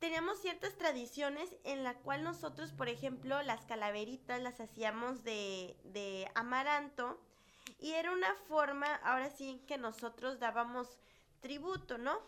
teníamos 0.00 0.38
ciertas 0.38 0.76
tradiciones 0.76 1.56
en 1.64 1.82
la 1.82 1.94
cual 1.94 2.24
nosotros, 2.24 2.72
por 2.74 2.90
ejemplo, 2.90 3.40
las 3.42 3.64
calaveritas 3.64 4.42
las 4.42 4.60
hacíamos 4.60 5.24
de, 5.24 5.78
de 5.84 6.30
amaranto 6.34 7.18
y 7.78 7.92
era 7.92 8.12
una 8.12 8.34
forma, 8.48 8.94
ahora 8.96 9.30
sí, 9.30 9.64
que 9.66 9.78
nosotros 9.78 10.38
dábamos 10.38 10.98
tributo, 11.40 11.98
¿no? 11.98 12.20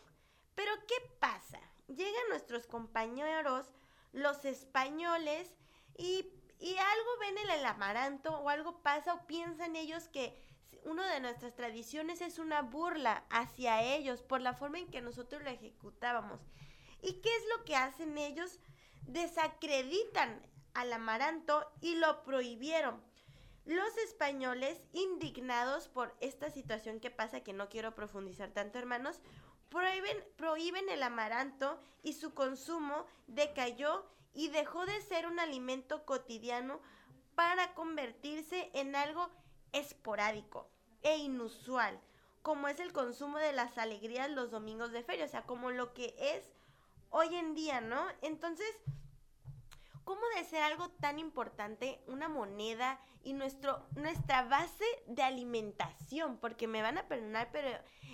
Pero 0.55 0.73
¿qué 0.87 0.95
pasa? 1.19 1.61
Llegan 1.89 2.29
nuestros 2.29 2.67
compañeros, 2.67 3.67
los 4.13 4.45
españoles, 4.45 5.57
y, 5.97 6.27
y 6.59 6.77
algo 6.77 7.11
ven 7.21 7.39
en 7.39 7.51
el 7.51 7.67
amaranto 7.67 8.39
o 8.39 8.49
algo 8.49 8.83
pasa 8.83 9.15
o 9.15 9.27
piensan 9.27 9.77
ellos 9.77 10.09
que 10.09 10.41
una 10.85 11.13
de 11.13 11.21
nuestras 11.21 11.55
tradiciones 11.55 12.21
es 12.21 12.39
una 12.39 12.63
burla 12.63 13.25
hacia 13.31 13.83
ellos 13.83 14.23
por 14.23 14.41
la 14.41 14.55
forma 14.55 14.79
en 14.79 14.91
que 14.91 15.01
nosotros 15.01 15.43
lo 15.43 15.51
ejecutábamos. 15.51 16.41
¿Y 17.03 17.15
qué 17.15 17.35
es 17.37 17.43
lo 17.57 17.65
que 17.65 17.77
hacen 17.77 18.17
ellos? 18.19 18.61
Desacreditan 19.03 20.41
al 20.75 20.93
amaranto 20.93 21.71
y 21.81 21.97
lo 21.97 22.23
prohibieron. 22.23 23.03
Los 23.71 23.97
españoles, 23.99 24.83
indignados 24.93 25.87
por 25.87 26.17
esta 26.19 26.51
situación 26.51 26.99
que 26.99 27.13
pasa, 27.13 27.45
que 27.45 27.53
no 27.53 27.69
quiero 27.69 27.95
profundizar 27.95 28.51
tanto, 28.51 28.81
hermanos, 28.81 29.21
prohíben, 29.69 30.25
prohíben 30.37 30.89
el 30.89 31.05
amaranto 31.05 31.81
y 32.03 32.15
su 32.15 32.35
consumo 32.35 33.07
decayó 33.29 34.05
y 34.35 34.49
dejó 34.49 34.87
de 34.87 35.01
ser 35.03 35.29
un 35.29 35.39
alimento 35.39 36.05
cotidiano 36.05 36.81
para 37.37 37.73
convertirse 37.75 38.73
en 38.75 38.97
algo 38.97 39.31
esporádico 39.71 40.69
e 41.03 41.19
inusual, 41.19 42.01
como 42.43 42.67
es 42.67 42.81
el 42.81 42.93
consumo 42.93 43.39
de 43.39 43.53
las 43.53 43.79
alegrías 43.79 44.33
los 44.33 44.51
domingos 44.51 44.91
de 44.91 45.05
feria, 45.05 45.27
o 45.27 45.29
sea, 45.29 45.47
como 45.47 45.71
lo 45.71 45.95
que 45.95 46.17
es 46.19 46.51
hoy 47.11 47.37
en 47.37 47.55
día, 47.55 47.81
¿no? 47.81 48.05
Entonces, 48.21 48.67
¿cómo 50.11 50.23
de 50.35 50.43
ser 50.43 50.65
algo 50.65 50.89
tan 50.89 51.21
importante 51.21 52.01
una 52.09 52.29
moneda 52.29 52.99
y 53.23 53.33
nuestro, 53.33 53.87
nuestra 53.95 54.43
base 54.43 54.85
de 55.07 55.23
alimentación? 55.23 56.37
Porque 56.39 56.67
me 56.67 56.83
van 56.83 56.99
a 56.99 57.07
perdonar, 57.07 57.51
pero 57.53 57.69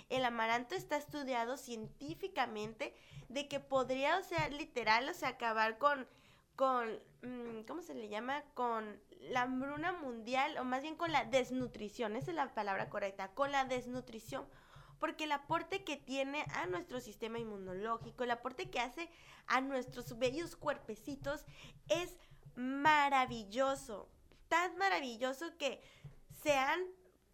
el 0.09 0.23
amaranto 0.23 0.75
está 0.75 0.95
estudiado 0.97 1.57
científicamente 1.57 2.93
de 3.29 3.47
que 3.47 3.59
podría, 3.59 4.19
o 4.19 4.21
sea, 4.21 4.47
literal, 4.49 5.09
o 5.09 5.13
sea, 5.15 5.29
acabar 5.29 5.79
con, 5.79 6.07
con, 6.55 6.99
mm, 7.23 7.61
¿cómo 7.67 7.81
se 7.81 7.95
le 7.95 8.09
llama? 8.09 8.43
Con 8.53 9.01
la 9.31 9.41
hambruna 9.41 9.91
mundial, 9.91 10.55
o 10.59 10.63
más 10.65 10.83
bien 10.83 10.97
con 10.97 11.11
la 11.11 11.25
desnutrición, 11.25 12.15
esa 12.15 12.29
es 12.29 12.35
la 12.35 12.53
palabra 12.53 12.91
correcta, 12.91 13.29
con 13.29 13.51
la 13.51 13.65
desnutrición 13.65 14.45
porque 14.99 15.25
el 15.25 15.31
aporte 15.31 15.83
que 15.83 15.97
tiene 15.97 16.45
a 16.53 16.65
nuestro 16.65 16.99
sistema 16.99 17.39
inmunológico, 17.39 18.23
el 18.23 18.31
aporte 18.31 18.69
que 18.69 18.79
hace 18.79 19.09
a 19.47 19.61
nuestros 19.61 20.17
bellos 20.17 20.55
cuerpecitos 20.55 21.45
es 21.87 22.17
maravilloso, 22.55 24.09
tan 24.47 24.77
maravilloso 24.77 25.57
que 25.57 25.81
se 26.41 26.53
han 26.53 26.79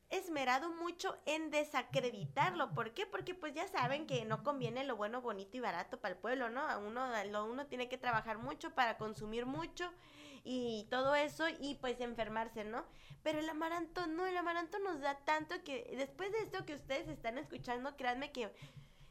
esmerado 0.10 0.70
mucho 0.70 1.18
en 1.26 1.50
desacreditarlo. 1.50 2.74
¿Por 2.74 2.94
qué? 2.94 3.08
Porque 3.08 3.34
pues 3.34 3.54
ya 3.54 3.68
saben 3.68 4.06
que 4.06 4.26
no 4.26 4.44
conviene 4.44 4.84
lo 4.84 4.96
bueno, 4.96 5.22
bonito 5.22 5.58
y 5.58 5.60
barato 5.60 6.00
para 6.00 6.14
el 6.14 6.20
pueblo, 6.20 6.50
¿no? 6.50 6.66
Uno, 6.80 7.10
uno 7.46 7.66
tiene 7.68 7.90
que 7.90 7.98
trabajar 7.98 8.38
mucho 8.38 8.76
para 8.76 8.98
consumir 8.98 9.46
mucho 9.46 9.92
y 10.44 10.88
todo 10.90 11.16
eso 11.16 11.46
y 11.60 11.76
pues 11.76 12.00
enfermarse, 12.02 12.64
¿no? 12.64 12.86
Pero 13.24 13.40
el 13.40 13.50
amaranto 13.50 14.08
no, 14.08 14.26
el 14.26 14.36
amaranto 14.36 14.80
nos 14.80 15.00
da 15.00 15.18
tanto 15.20 15.64
que 15.64 15.94
después 15.98 16.32
de 16.32 16.40
esto 16.40 16.66
que 16.66 16.76
ustedes 16.76 17.08
están 17.08 17.38
escuchando, 17.38 17.96
créanme 17.96 18.32
que 18.32 18.54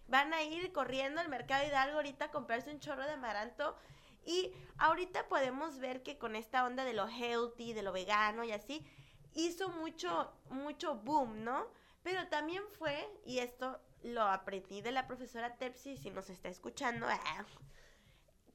van 0.09 0.35
a 0.35 0.43
ir 0.43 0.73
corriendo 0.73 1.21
al 1.21 1.29
mercado 1.29 1.67
y 1.67 1.71
algo 1.71 1.97
ahorita 1.97 2.27
a 2.27 2.31
comprarse 2.31 2.71
un 2.71 2.81
chorro 2.81 3.05
de 3.05 3.13
amaranto. 3.13 3.77
Y 4.25 4.53
ahorita 4.79 5.27
podemos 5.29 5.79
ver 5.79 6.03
que 6.03 6.19
con 6.19 6.37
esta 6.37 6.65
onda 6.65 6.85
de 6.85 6.93
lo 6.93 7.09
healthy, 7.09 7.73
de 7.73 7.83
lo 7.83 7.93
vegano 7.93 8.45
y 8.45 8.53
así, 8.53 8.87
hizo 9.35 9.71
mucho, 9.71 10.33
mucho 10.51 10.97
boom, 10.97 11.43
¿no? 11.43 11.67
Pero 12.03 12.29
también 12.29 12.63
fue, 12.79 13.09
y 13.25 13.39
esto 13.39 13.81
lo 14.03 14.23
aprendí 14.23 14.81
de 14.81 14.93
la 14.93 15.07
profesora 15.07 15.57
Tepsi, 15.57 15.97
si 15.97 16.11
nos 16.11 16.29
está 16.31 16.49
escuchando, 16.49 17.07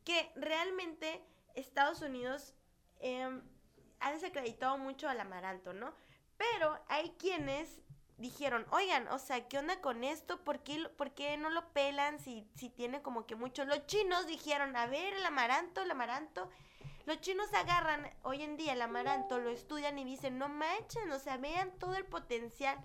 que 0.04 0.32
realmente 0.36 1.22
Estados 1.56 2.02
Unidos 2.02 2.54
eh, 3.00 3.42
ha 4.00 4.12
desacreditado 4.12 4.78
mucho 4.78 5.10
al 5.10 5.20
amaranto, 5.20 5.74
¿no? 5.74 5.94
Pero 6.38 6.80
hay 6.88 7.12
quienes 7.18 7.82
dijeron, 8.18 8.66
oigan, 8.72 9.08
o 9.10 9.20
sea, 9.20 9.48
¿qué 9.48 9.58
onda 9.60 9.80
con 9.82 10.04
esto? 10.04 10.44
¿Por 10.44 10.64
qué, 10.64 10.90
por 10.98 11.14
qué 11.14 11.38
no 11.38 11.50
lo 11.50 11.72
pelan 11.74 12.20
si, 12.20 12.50
si 12.56 12.70
tiene 12.70 13.02
como 13.02 13.26
que 13.26 13.36
mucho? 13.36 13.66
Los 13.66 13.86
chinos 13.86 14.28
dijeron, 14.28 14.76
a 14.76 14.88
ver, 14.88 15.14
el 15.14 15.26
amaranto, 15.26 15.82
el 15.82 15.92
amaranto. 15.92 16.50
Los 17.06 17.22
chinos 17.22 17.54
agarran 17.54 18.10
hoy 18.24 18.42
en 18.42 18.58
día 18.58 18.74
el 18.74 18.82
amaranto, 18.82 19.40
lo 19.40 19.50
estudian 19.50 19.98
y 19.98 20.04
dicen, 20.04 20.38
no 20.38 20.50
manchen, 20.50 21.10
o 21.12 21.20
sea, 21.20 21.38
vean 21.38 21.72
todo 21.80 21.96
el 21.96 22.06
potencial 22.06 22.78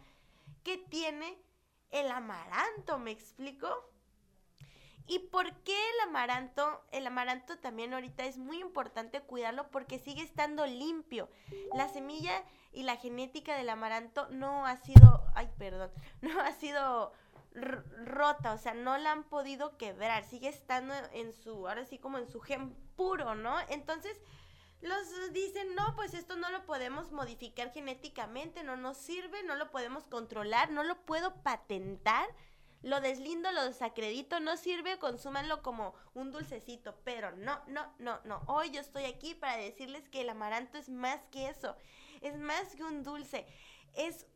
que 0.63 0.79
tiene 0.79 1.43
el 1.91 2.11
amaranto, 2.11 2.99
¿me 2.99 3.11
explico? 3.11 3.92
¿Y 5.07 5.19
por 5.19 5.53
qué 5.63 5.77
el 5.91 6.09
amaranto? 6.09 6.85
El 6.93 7.07
amaranto 7.07 7.59
también 7.59 7.93
ahorita 7.93 8.25
es 8.25 8.39
muy 8.39 8.61
importante 8.61 9.21
cuidarlo 9.21 9.69
porque 9.71 9.99
sigue 9.99 10.23
estando 10.23 10.67
limpio. 10.67 11.29
La 11.75 11.89
semilla 11.89 12.45
y 12.73 12.85
la 12.85 12.97
genética 12.97 13.57
del 13.57 13.69
amaranto 13.69 14.29
no 14.31 14.67
ha 14.67 14.77
sido, 14.77 15.25
ay, 15.35 15.51
perdón, 15.59 15.91
no 16.23 16.41
ha 16.41 16.53
sido 16.53 17.13
rota, 17.55 18.55
o 18.55 18.59
sea, 18.59 18.73
no 18.73 18.97
la 18.97 19.13
han 19.13 19.25
podido 19.25 19.77
quebrar, 19.77 20.25
sigue 20.25 20.49
estando 20.49 20.95
en 21.13 21.35
su, 21.35 21.69
ahora 21.69 21.85
sí 21.85 21.99
como 21.99 22.17
en 22.17 22.27
su 22.27 22.41
gen 22.41 22.75
puro, 22.97 23.35
¿no? 23.35 23.55
Entonces, 23.69 24.19
los 24.81 25.33
dicen, 25.33 25.75
no, 25.75 25.95
pues 25.95 26.15
esto 26.15 26.37
no 26.37 26.51
lo 26.51 26.65
podemos 26.65 27.13
modificar 27.13 27.71
genéticamente, 27.71 28.65
no 28.65 28.77
nos 28.77 28.97
sirve, 28.97 29.43
no 29.43 29.55
lo 29.55 29.71
podemos 29.71 30.09
controlar, 30.09 30.71
no 30.71 30.83
lo 30.83 31.01
puedo 31.03 31.43
patentar 31.43 32.27
lo 32.83 33.01
deslindo, 33.01 33.51
lo 33.53 33.65
desacredito, 33.65 34.41
no 34.41 34.57
sirve, 34.57 34.99
consúmanlo 34.99 35.63
como 35.63 35.95
un 36.15 36.33
dulcecito, 36.33 36.97
pero 37.05 37.31
no, 37.33 37.63
no, 37.69 37.93
no, 37.99 38.21
no. 38.25 38.43
Hoy 38.47 38.71
yo 38.71 38.81
estoy 38.81 39.05
aquí 39.05 39.35
para 39.35 39.57
decirles 39.57 40.09
que 40.09 40.23
el 40.23 40.29
amaranto 40.29 40.79
es 40.79 40.89
más 40.89 41.21
que 41.31 41.49
eso, 41.49 41.77
es 42.21 42.37
más 42.37 42.75
que 42.75 42.83
un 42.85 43.03
dulce, 43.03 43.47
es 43.95 44.27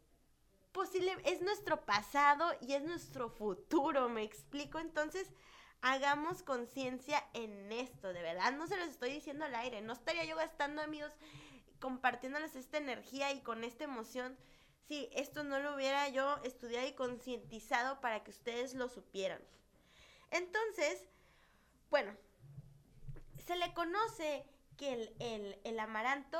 posible, 0.72 1.16
es 1.24 1.42
nuestro 1.42 1.84
pasado 1.84 2.52
y 2.60 2.74
es 2.74 2.82
nuestro 2.82 3.30
futuro, 3.30 4.08
me 4.08 4.22
explico, 4.22 4.78
entonces 4.78 5.28
hagamos 5.80 6.42
conciencia 6.42 7.24
en 7.34 7.72
esto, 7.72 8.12
de 8.12 8.22
verdad, 8.22 8.52
no 8.52 8.66
se 8.66 8.76
los 8.76 8.88
estoy 8.88 9.12
diciendo 9.12 9.44
al 9.44 9.54
aire, 9.54 9.80
no 9.80 9.92
estaría 9.92 10.24
yo 10.24 10.36
gastando 10.36 10.82
amigos 10.82 11.12
compartiéndoles 11.80 12.56
esta 12.56 12.78
energía 12.78 13.32
y 13.32 13.40
con 13.40 13.64
esta 13.64 13.84
emoción 13.84 14.36
si 14.88 15.08
esto 15.12 15.44
no 15.44 15.58
lo 15.58 15.74
hubiera 15.74 16.08
yo 16.08 16.38
estudiado 16.44 16.86
y 16.86 16.92
concientizado 16.92 18.00
para 18.00 18.22
que 18.22 18.30
ustedes 18.30 18.74
lo 18.74 18.88
supieran. 18.88 19.40
Entonces, 20.30 21.08
bueno, 21.90 22.16
se 23.46 23.56
le 23.56 23.72
conoce 23.74 24.44
que 24.76 25.14
el, 25.64 25.78
amaranto, 25.78 26.38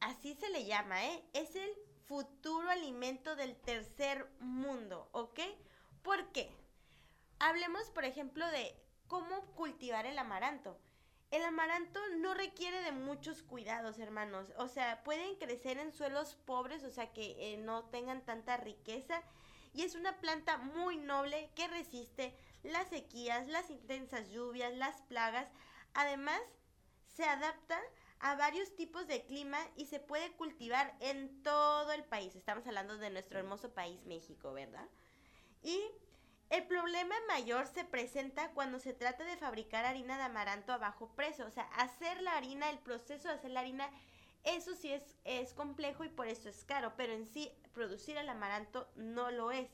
así 0.00 0.34
se 0.34 0.50
le 0.50 0.66
llama, 0.66 1.04
¿eh? 1.06 1.24
Es 1.32 1.56
el 1.56 1.70
futuro 2.06 2.68
alimento 2.70 3.36
del 3.36 3.56
tercer 3.56 4.28
mundo, 4.40 5.08
¿ok? 5.12 5.40
¿Por 6.02 6.30
qué? 6.32 6.50
Hablemos, 7.38 7.90
por 7.90 8.04
ejemplo, 8.04 8.46
de 8.48 8.74
cómo 9.06 9.42
cultivar 9.54 10.06
el 10.06 10.18
amaranto. 10.18 10.78
El 11.30 11.44
amaranto 11.44 12.00
no 12.20 12.32
requiere 12.32 12.80
de 12.82 12.92
muchos 12.92 13.42
cuidados, 13.42 13.98
hermanos. 13.98 14.46
O 14.56 14.66
sea, 14.66 15.02
pueden 15.04 15.36
crecer 15.36 15.78
en 15.78 15.92
suelos 15.92 16.36
pobres, 16.46 16.84
o 16.84 16.90
sea, 16.90 17.12
que 17.12 17.52
eh, 17.52 17.58
no 17.58 17.84
tengan 17.84 18.24
tanta 18.24 18.56
riqueza. 18.56 19.22
Y 19.74 19.82
es 19.82 19.94
una 19.94 20.18
planta 20.20 20.56
muy 20.56 20.96
noble 20.96 21.50
que 21.54 21.68
resiste 21.68 22.34
las 22.62 22.88
sequías, 22.88 23.46
las 23.46 23.68
intensas 23.68 24.30
lluvias, 24.30 24.74
las 24.74 25.02
plagas. 25.02 25.48
Además, 25.92 26.40
se 27.14 27.24
adapta 27.24 27.78
a 28.20 28.34
varios 28.34 28.74
tipos 28.74 29.06
de 29.06 29.24
clima 29.26 29.58
y 29.76 29.84
se 29.86 30.00
puede 30.00 30.32
cultivar 30.32 30.96
en 31.00 31.42
todo 31.42 31.92
el 31.92 32.04
país. 32.04 32.34
Estamos 32.36 32.66
hablando 32.66 32.96
de 32.96 33.10
nuestro 33.10 33.38
hermoso 33.38 33.74
país, 33.74 34.02
México, 34.06 34.54
¿verdad? 34.54 34.88
Y 35.62 35.78
el 36.50 36.66
problema 36.66 37.14
mayor 37.28 37.66
se 37.66 37.84
presenta 37.84 38.50
cuando 38.52 38.78
se 38.78 38.94
trata 38.94 39.24
de 39.24 39.36
fabricar 39.36 39.84
harina 39.84 40.16
de 40.16 40.24
amaranto 40.24 40.72
a 40.72 40.78
bajo 40.78 41.08
precio. 41.14 41.46
O 41.46 41.50
sea, 41.50 41.64
hacer 41.76 42.22
la 42.22 42.36
harina, 42.36 42.70
el 42.70 42.78
proceso 42.78 43.28
de 43.28 43.34
hacer 43.34 43.50
la 43.50 43.60
harina, 43.60 43.90
eso 44.44 44.74
sí 44.74 44.90
es, 44.90 45.02
es 45.24 45.52
complejo 45.52 46.04
y 46.04 46.08
por 46.08 46.26
eso 46.26 46.48
es 46.48 46.64
caro, 46.64 46.94
pero 46.96 47.12
en 47.12 47.26
sí 47.26 47.52
producir 47.72 48.16
el 48.16 48.28
amaranto 48.28 48.88
no 48.96 49.30
lo 49.30 49.50
es. 49.50 49.68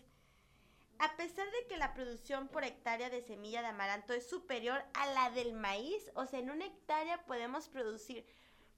A 0.99 1.17
pesar 1.17 1.47
de 1.51 1.67
que 1.69 1.77
la 1.77 1.95
producción 1.95 2.49
por 2.49 2.65
hectárea 2.65 3.11
de 3.11 3.23
semilla 3.23 3.63
de 3.63 3.69
amaranto 3.69 4.13
es 4.13 4.29
superior 4.29 4.85
a 4.95 5.07
la 5.07 5.31
del 5.31 5.53
maíz, 5.53 6.11
o 6.15 6.27
sea, 6.27 6.39
en 6.39 6.51
una 6.51 6.67
hectárea 6.67 7.25
podemos 7.25 7.69
producir 7.69 8.27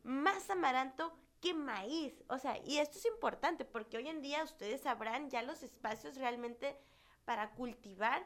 más 0.02 0.48
amaranto 0.50 1.16
que 1.40 1.54
maíz. 1.54 2.22
O 2.28 2.38
sea, 2.38 2.58
y 2.64 2.78
esto 2.78 2.98
es 2.98 3.06
importante 3.06 3.64
porque 3.64 3.96
hoy 3.96 4.08
en 4.08 4.22
día 4.22 4.42
ustedes 4.44 4.82
sabrán 4.82 5.30
ya 5.30 5.42
los 5.42 5.62
espacios 5.62 6.16
realmente 6.16 6.78
para 7.26 7.50
cultivar 7.50 8.24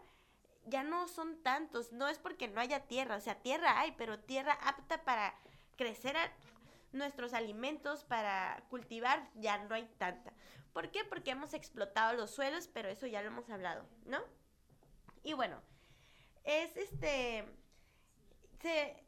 ya 0.67 0.85
no 0.85 1.09
son 1.09 1.43
tantos. 1.43 1.91
No 1.91 2.07
es 2.09 2.19
porque 2.19 2.47
no 2.47 2.61
haya 2.61 2.87
tierra, 2.87 3.17
o 3.17 3.21
sea, 3.21 3.35
tierra 3.35 3.81
hay, 3.81 3.93
pero 3.93 4.21
tierra 4.21 4.53
apta 4.63 5.03
para 5.03 5.35
crecer 5.77 6.17
nuestros 6.93 7.35
alimentos, 7.35 8.05
para 8.05 8.63
cultivar, 8.69 9.29
ya 9.35 9.59
no 9.59 9.75
hay 9.75 9.87
tanta. 9.99 10.33
¿Por 10.73 10.91
qué? 10.91 11.05
Porque 11.05 11.33
hemos 11.33 11.55
explotado 11.55 12.13
los 12.13 12.31
suelos, 12.31 12.69
pero 12.69 12.89
eso 12.89 13.07
ya 13.07 13.23
lo 13.23 13.29
hemos 13.29 13.51
hablado, 13.51 13.85
¿no? 14.05 14.21
Y 15.25 15.33
bueno, 15.33 15.61
es 16.45 16.77
este 16.77 17.45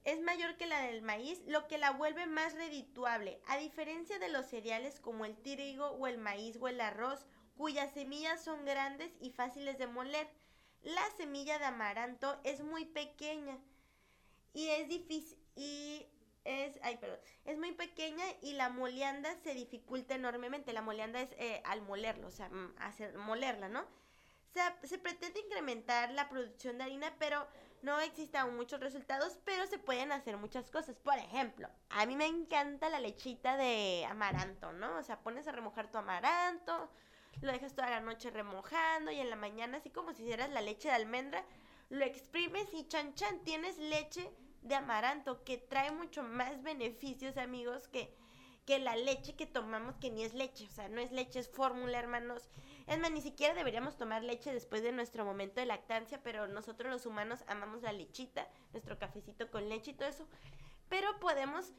es 0.04 0.22
mayor 0.22 0.56
que 0.56 0.66
la 0.66 0.80
del 0.80 1.02
maíz, 1.02 1.42
lo 1.46 1.68
que 1.68 1.76
la 1.76 1.90
vuelve 1.90 2.26
más 2.26 2.54
redituable, 2.54 3.38
a 3.46 3.58
diferencia 3.58 4.18
de 4.18 4.30
los 4.30 4.46
cereales 4.46 4.98
como 4.98 5.26
el 5.26 5.36
trigo 5.36 5.88
o 5.88 6.06
el 6.06 6.16
maíz 6.16 6.56
o 6.58 6.68
el 6.68 6.80
arroz 6.80 7.26
cuyas 7.56 7.92
semillas 7.92 8.42
son 8.42 8.64
grandes 8.64 9.12
y 9.20 9.30
fáciles 9.30 9.78
de 9.78 9.86
moler. 9.86 10.28
La 10.82 11.08
semilla 11.16 11.58
de 11.58 11.66
amaranto 11.66 12.40
es 12.44 12.62
muy 12.62 12.84
pequeña 12.84 13.58
y 14.52 14.68
es 14.68 14.88
difícil 14.88 15.38
y 15.54 16.06
es, 16.44 16.78
ay, 16.82 16.96
perdón, 16.96 17.20
es 17.44 17.58
muy 17.58 17.72
pequeña 17.72 18.24
y 18.40 18.54
la 18.54 18.68
moleanda 18.68 19.34
se 19.36 19.54
dificulta 19.54 20.14
enormemente. 20.14 20.72
La 20.72 20.82
moleanda 20.82 21.20
es 21.20 21.32
eh, 21.38 21.62
al 21.64 21.82
molerlo, 21.82 22.28
o 22.28 22.30
sea, 22.32 22.48
mm, 22.48 22.74
hacer 22.78 23.16
molerla, 23.16 23.68
¿no? 23.68 23.84
Se, 24.52 24.60
se 24.86 24.98
pretende 24.98 25.40
incrementar 25.40 26.10
la 26.10 26.28
producción 26.28 26.78
de 26.78 26.84
harina, 26.84 27.14
pero 27.18 27.46
no 27.82 28.00
existen 28.00 28.40
aún 28.42 28.56
muchos 28.56 28.80
resultados, 28.80 29.38
pero 29.44 29.66
se 29.66 29.78
pueden 29.78 30.12
hacer 30.12 30.36
muchas 30.36 30.70
cosas. 30.70 30.98
Por 30.98 31.16
ejemplo, 31.18 31.68
a 31.90 32.06
mí 32.06 32.16
me 32.16 32.26
encanta 32.26 32.88
la 32.88 33.00
lechita 33.00 33.56
de 33.56 34.06
amaranto, 34.08 34.72
¿no? 34.72 34.98
O 34.98 35.02
sea, 35.02 35.20
pones 35.20 35.46
a 35.48 35.52
remojar 35.52 35.90
tu 35.90 35.98
amaranto, 35.98 36.90
lo 37.40 37.52
dejas 37.52 37.74
toda 37.74 37.90
la 37.90 38.00
noche 38.00 38.30
remojando 38.30 39.10
y 39.10 39.18
en 39.18 39.30
la 39.30 39.36
mañana, 39.36 39.78
así 39.78 39.90
como 39.90 40.12
si 40.12 40.22
hicieras 40.22 40.50
la 40.50 40.60
leche 40.60 40.88
de 40.88 40.94
almendra, 40.94 41.44
lo 41.88 42.04
exprimes 42.04 42.72
y 42.72 42.86
chan 42.88 43.14
chan, 43.14 43.40
tienes 43.44 43.78
leche 43.78 44.30
de 44.62 44.74
amaranto 44.74 45.42
que 45.44 45.58
trae 45.58 45.90
mucho 45.90 46.22
más 46.22 46.62
beneficios, 46.62 47.36
amigos, 47.36 47.88
que, 47.88 48.14
que 48.64 48.78
la 48.78 48.96
leche 48.96 49.34
que 49.34 49.46
tomamos, 49.46 49.96
que 49.96 50.10
ni 50.10 50.22
es 50.22 50.34
leche, 50.34 50.66
o 50.66 50.70
sea, 50.70 50.88
no 50.88 51.00
es 51.00 51.10
leche, 51.12 51.40
es 51.40 51.48
fórmula, 51.48 51.98
hermanos. 51.98 52.48
Es 52.86 52.98
más, 52.98 53.10
ni 53.10 53.20
siquiera 53.20 53.54
deberíamos 53.54 53.96
tomar 53.96 54.22
leche 54.22 54.52
después 54.52 54.82
de 54.82 54.92
nuestro 54.92 55.24
momento 55.24 55.60
de 55.60 55.66
lactancia, 55.66 56.20
pero 56.22 56.48
nosotros 56.48 56.90
los 56.90 57.06
humanos 57.06 57.44
amamos 57.46 57.82
la 57.82 57.92
lechita, 57.92 58.48
nuestro 58.72 58.98
cafecito 58.98 59.50
con 59.50 59.68
leche 59.68 59.92
y 59.92 59.94
todo 59.94 60.08
eso. 60.08 60.26
Pero 60.88 61.18
podemos 61.20 61.72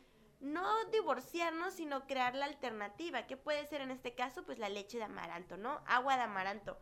no 0.44 0.86
divorciarnos, 0.92 1.74
sino 1.74 2.06
crear 2.06 2.36
la 2.36 2.46
alternativa. 2.46 3.26
¿Qué 3.26 3.38
puede 3.38 3.66
ser 3.66 3.82
en 3.82 3.92
este 3.92 4.14
caso? 4.14 4.44
Pues 4.44 4.60
la 4.60 4.70
leche 4.70 4.98
de 4.98 5.06
amaranto, 5.06 5.58
¿no? 5.58 5.82
Agua 5.88 6.18
de 6.18 6.24
amaranto. 6.24 6.78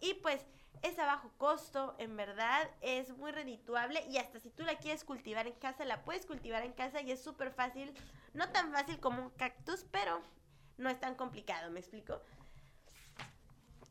Y 0.00 0.14
pues 0.14 0.46
es 0.82 0.98
a 0.98 1.06
bajo 1.06 1.30
costo, 1.36 1.94
en 1.98 2.16
verdad, 2.16 2.70
es 2.80 3.10
muy 3.16 3.32
redituable 3.32 4.02
y 4.08 4.16
hasta 4.16 4.40
si 4.40 4.48
tú 4.48 4.62
la 4.62 4.78
quieres 4.78 5.04
cultivar 5.04 5.46
en 5.46 5.54
casa, 5.54 5.84
la 5.84 6.04
puedes 6.04 6.24
cultivar 6.24 6.62
en 6.62 6.72
casa 6.72 7.02
y 7.02 7.10
es 7.10 7.22
súper 7.22 7.50
fácil, 7.50 7.92
no 8.32 8.48
tan 8.50 8.72
fácil 8.72 8.98
como 8.98 9.22
un 9.22 9.30
cactus, 9.30 9.84
pero 9.90 10.22
no 10.78 10.88
es 10.88 10.98
tan 10.98 11.16
complicado, 11.16 11.70
¿me 11.70 11.80
explico? 11.80 12.22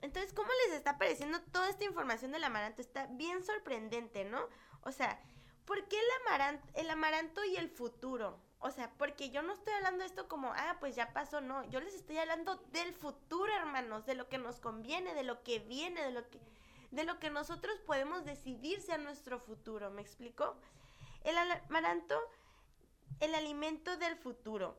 Entonces, 0.01 0.34
¿cómo 0.34 0.49
les 0.65 0.77
está 0.77 0.97
pareciendo 0.97 1.41
toda 1.51 1.69
esta 1.69 1.84
información 1.84 2.32
del 2.32 2.45
amaranto? 2.45 2.82
Está 2.82 3.05
bien 3.08 3.43
sorprendente, 3.43 4.23
¿no? 4.23 4.47
O 4.82 4.91
sea, 4.91 5.21
¿por 5.65 5.88
qué 5.89 5.97
el 5.99 6.21
amaranto, 6.21 6.67
el 6.73 6.89
amaranto 6.89 7.43
y 7.43 7.58
el 7.58 7.69
futuro? 7.69 8.39
O 8.62 8.72
sea, 8.72 8.91
porque 8.98 9.30
yo 9.30 9.41
no 9.41 9.54
estoy 9.54 9.74
hablando 9.74 10.00
de 10.00 10.08
esto 10.08 10.28
como, 10.28 10.52
ah, 10.54 10.78
pues 10.82 10.95
ya 10.95 11.13
pasó, 11.13 11.39
no. 11.39 11.63
Yo 11.69 11.80
les 11.80 11.93
estoy 11.93 12.17
hablando 12.17 12.58
del 12.74 12.93
futuro, 12.93 13.52
hermanos, 13.54 14.06
de 14.06 14.15
lo 14.15 14.28
que 14.28 14.38
nos 14.38 14.60
conviene, 14.60 15.13
de 15.13 15.24
lo 15.24 15.43
que 15.43 15.60
viene, 15.60 16.04
de 16.04 16.12
lo 16.12 16.30
que, 16.30 16.39
de 16.91 17.06
lo 17.06 17.19
que 17.19 17.30
nosotros 17.30 17.80
podemos 17.86 18.26
decidir 18.26 18.82
sea 18.82 18.98
nuestro 18.98 19.39
futuro. 19.39 19.91
¿Me 19.91 20.02
explico? 20.02 20.58
El 21.24 21.38
amaranto, 21.38 22.19
el 23.22 23.34
alimento 23.34 23.95
del 23.95 24.17
futuro. 24.17 24.78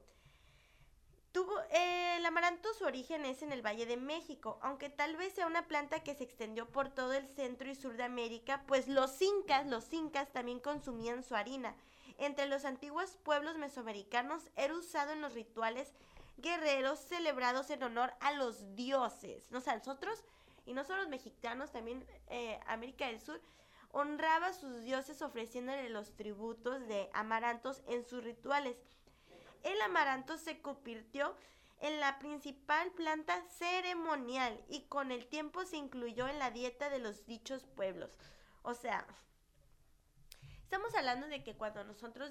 Tuvo, 1.33 1.59
eh, 1.71 2.17
el 2.19 2.27
amaranto 2.27 2.75
su 2.75 2.85
origen 2.85 3.25
es 3.25 3.41
en 3.41 3.53
el 3.53 3.65
Valle 3.65 3.87
de 3.87 3.97
México, 3.97 4.59
aunque 4.63 4.91
tal 4.91 5.17
vez 5.17 5.33
sea 5.33 5.47
una 5.47 5.69
planta 5.69 6.03
que 6.03 6.15
se 6.15 6.25
extendió 6.25 6.69
por 6.69 6.91
todo 6.91 7.15
el 7.15 7.29
centro 7.29 7.71
y 7.71 7.77
sur 7.77 7.97
de 7.97 8.03
América, 8.03 8.65
pues 8.67 8.89
los 8.89 9.23
incas, 9.23 9.67
los 9.69 9.91
incas 9.93 10.33
también 10.33 10.59
consumían 10.59 11.23
su 11.23 11.37
harina 11.37 11.77
entre 12.21 12.47
los 12.47 12.65
antiguos 12.67 13.17
pueblos 13.25 13.57
mesoamericanos 13.57 14.43
era 14.55 14.75
usado 14.75 15.13
en 15.13 15.23
los 15.23 15.33
rituales 15.33 15.93
guerreros 16.37 16.99
celebrados 16.99 17.71
en 17.71 17.83
honor 17.83 18.13
a 18.21 18.33
los 18.33 18.77
dioses. 18.77 19.43
O 19.53 19.61
sea, 19.61 19.77
nosotros, 19.77 20.23
y 20.67 20.75
no 20.75 20.85
solo 20.85 21.01
los 21.01 21.09
mexicanos, 21.09 21.73
también 21.73 22.07
eh, 22.29 22.61
América 22.67 23.07
del 23.07 23.21
Sur, 23.21 23.41
honraba 23.93 24.49
a 24.49 24.53
sus 24.53 24.83
dioses 24.83 25.23
ofreciéndole 25.23 25.89
los 25.89 26.15
tributos 26.15 26.87
de 26.87 27.11
amarantos 27.15 27.83
en 27.89 28.05
sus 28.05 28.23
rituales. 28.23 28.77
El 29.63 29.81
amaranto 29.81 30.37
se 30.37 30.61
convirtió 30.61 31.35
en 31.81 32.01
la 32.01 32.19
principal 32.19 32.91
planta 32.93 33.43
ceremonial 33.49 34.63
y 34.69 34.83
con 34.83 35.11
el 35.11 35.27
tiempo 35.27 35.65
se 35.65 35.79
incluyó 35.79 36.29
en 36.29 36.39
la 36.39 36.51
dieta 36.51 36.91
de 36.91 36.99
los 36.99 37.27
dichos 37.27 37.67
pueblos. 37.67 38.11
O 38.63 38.75
sea, 38.75 39.07
Estamos 40.71 40.95
hablando 40.95 41.27
de 41.27 41.43
que 41.43 41.57
cuando 41.57 41.83
nosotros 41.83 42.31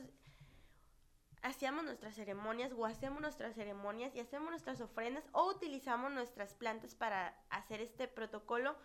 hacíamos 1.41 1.83
nuestras 1.83 2.15
ceremonias 2.15 2.71
o 2.71 2.85
hacemos 2.85 3.19
nuestras 3.19 3.53
ceremonias 3.53 4.15
y 4.15 4.21
hacemos 4.21 4.49
nuestras 4.49 4.79
ofrendas 4.79 5.25
o 5.33 5.49
utilizamos 5.49 6.09
nuestras 6.13 6.53
plantas 6.53 6.95
para 6.95 7.37
hacer 7.49 7.81
este 7.81 8.07
protocolo, 8.07 8.77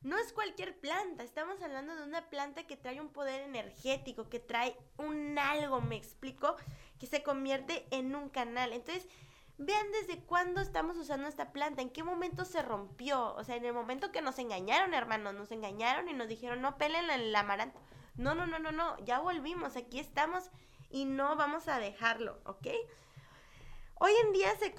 no 0.00 0.16
es 0.16 0.32
cualquier 0.32 0.80
planta, 0.80 1.24
estamos 1.24 1.60
hablando 1.60 1.94
de 1.94 2.04
una 2.04 2.30
planta 2.30 2.66
que 2.66 2.78
trae 2.78 2.98
un 2.98 3.10
poder 3.10 3.42
energético, 3.42 4.30
que 4.30 4.40
trae 4.40 4.74
un 4.96 5.38
algo, 5.38 5.82
me 5.82 5.96
explico, 5.96 6.56
que 6.98 7.06
se 7.06 7.22
convierte 7.22 7.86
en 7.90 8.16
un 8.16 8.30
canal. 8.30 8.72
Entonces, 8.72 9.06
vean 9.58 9.92
desde 9.92 10.24
cuándo 10.24 10.62
estamos 10.62 10.96
usando 10.96 11.28
esta 11.28 11.52
planta, 11.52 11.82
en 11.82 11.90
qué 11.90 12.02
momento 12.02 12.46
se 12.46 12.62
rompió, 12.62 13.34
o 13.34 13.44
sea, 13.44 13.56
en 13.56 13.66
el 13.66 13.74
momento 13.74 14.10
que 14.10 14.22
nos 14.22 14.38
engañaron, 14.38 14.94
hermanos, 14.94 15.34
nos 15.34 15.50
engañaron 15.52 16.08
y 16.08 16.14
nos 16.14 16.28
dijeron, 16.28 16.62
no 16.62 16.78
pelen 16.78 17.10
el 17.10 17.36
amaranto 17.36 17.78
no, 18.16 18.34
no, 18.34 18.46
no, 18.46 18.58
no, 18.58 18.72
no, 18.72 18.98
ya 19.04 19.20
volvimos, 19.20 19.76
aquí 19.76 19.98
estamos 19.98 20.50
y 20.90 21.04
no 21.04 21.36
vamos 21.36 21.68
a 21.68 21.78
dejarlo, 21.78 22.40
¿ok? 22.44 22.68
Hoy 23.98 24.12
en 24.24 24.32
día, 24.32 24.54
se 24.56 24.74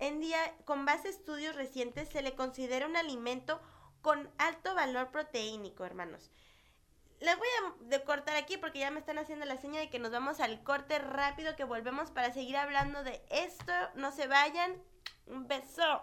en 0.00 0.20
día 0.20 0.38
con 0.64 0.84
base 0.84 1.08
a 1.08 1.10
estudios 1.12 1.54
recientes, 1.54 2.08
se 2.08 2.22
le 2.22 2.34
considera 2.34 2.86
un 2.86 2.96
alimento 2.96 3.60
con 4.00 4.30
alto 4.38 4.74
valor 4.74 5.10
proteínico, 5.10 5.84
hermanos. 5.84 6.30
Les 7.20 7.38
voy 7.38 7.46
a 7.92 8.04
cortar 8.04 8.34
aquí 8.34 8.56
porque 8.56 8.80
ya 8.80 8.90
me 8.90 8.98
están 8.98 9.18
haciendo 9.18 9.46
la 9.46 9.56
seña 9.56 9.78
de 9.78 9.90
que 9.90 10.00
nos 10.00 10.10
vamos 10.10 10.40
al 10.40 10.64
corte 10.64 10.98
rápido, 10.98 11.54
que 11.54 11.62
volvemos 11.62 12.10
para 12.10 12.32
seguir 12.32 12.56
hablando 12.56 13.04
de 13.04 13.22
esto. 13.30 13.72
No 13.94 14.10
se 14.10 14.26
vayan. 14.26 14.82
Un 15.26 15.46
beso. 15.46 16.02